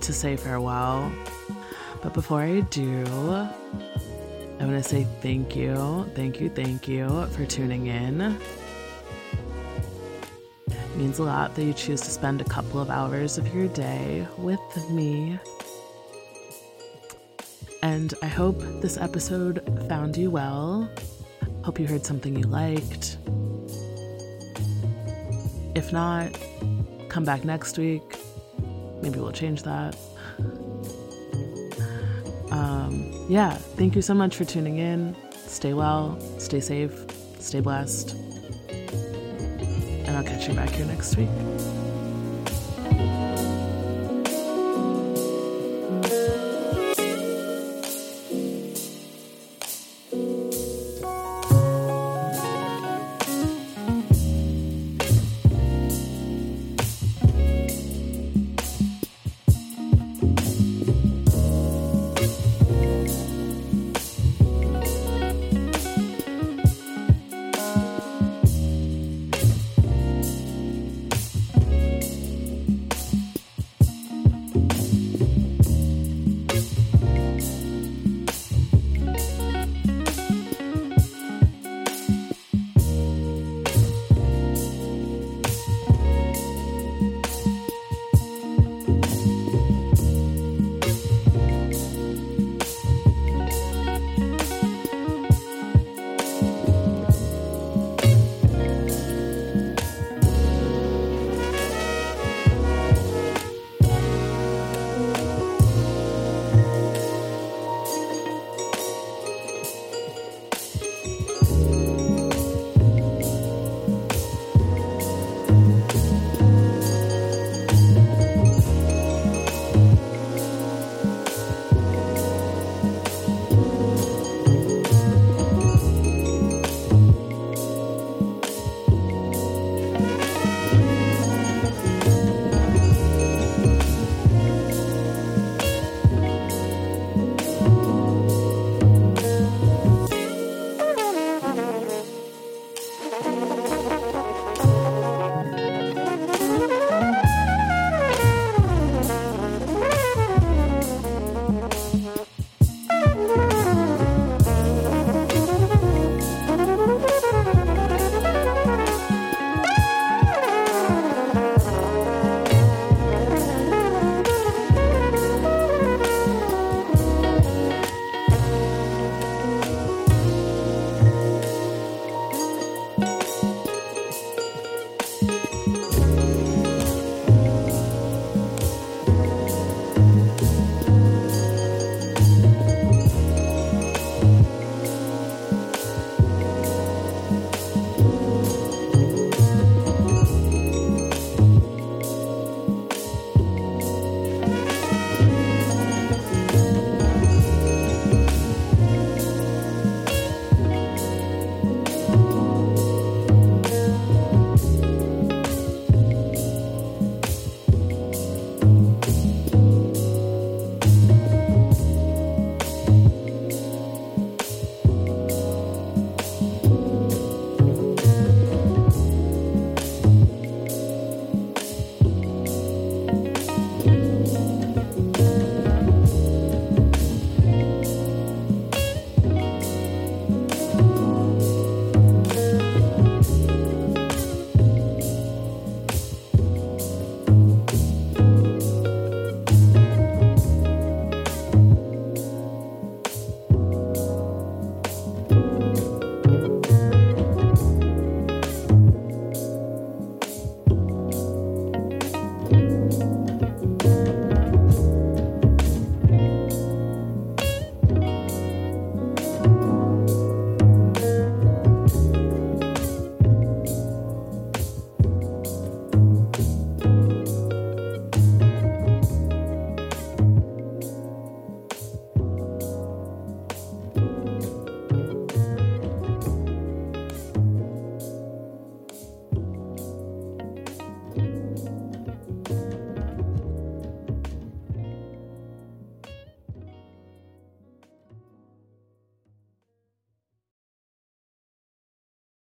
to 0.00 0.12
say 0.12 0.36
farewell. 0.36 1.12
But 2.02 2.14
before 2.14 2.40
I 2.40 2.60
do, 2.60 3.04
I 3.06 4.64
want 4.64 4.82
to 4.82 4.82
say 4.82 5.06
thank 5.20 5.54
you, 5.54 6.10
thank 6.14 6.40
you, 6.40 6.48
thank 6.48 6.88
you 6.88 7.26
for 7.28 7.44
tuning 7.44 7.86
in. 7.88 8.38
It 10.66 10.96
means 10.96 11.18
a 11.18 11.24
lot 11.24 11.54
that 11.54 11.64
you 11.64 11.72
choose 11.72 12.00
to 12.02 12.10
spend 12.10 12.40
a 12.40 12.44
couple 12.44 12.80
of 12.80 12.90
hours 12.90 13.38
of 13.38 13.54
your 13.54 13.68
day 13.68 14.26
with 14.38 14.60
me. 14.90 15.38
And 17.82 18.12
I 18.22 18.26
hope 18.26 18.58
this 18.80 18.96
episode 18.96 19.62
found 19.88 20.16
you 20.16 20.30
well. 20.30 20.90
Hope 21.64 21.78
you 21.78 21.86
heard 21.86 22.04
something 22.04 22.36
you 22.36 22.44
liked. 22.44 23.18
If 25.74 25.92
not, 25.92 26.38
come 27.08 27.24
back 27.24 27.44
next 27.44 27.78
week. 27.78 28.02
Maybe 29.02 29.18
we'll 29.18 29.32
change 29.32 29.62
that. 29.62 29.96
Um, 32.50 33.26
yeah, 33.28 33.54
thank 33.54 33.94
you 33.94 34.02
so 34.02 34.14
much 34.14 34.36
for 34.36 34.44
tuning 34.44 34.78
in. 34.78 35.16
Stay 35.32 35.72
well, 35.72 36.18
stay 36.38 36.60
safe, 36.60 36.92
stay 37.38 37.60
blessed. 37.60 38.14
And 38.70 40.16
I'll 40.16 40.24
catch 40.24 40.48
you 40.48 40.54
back 40.54 40.70
here 40.70 40.86
next 40.86 41.16
week. 41.16 41.28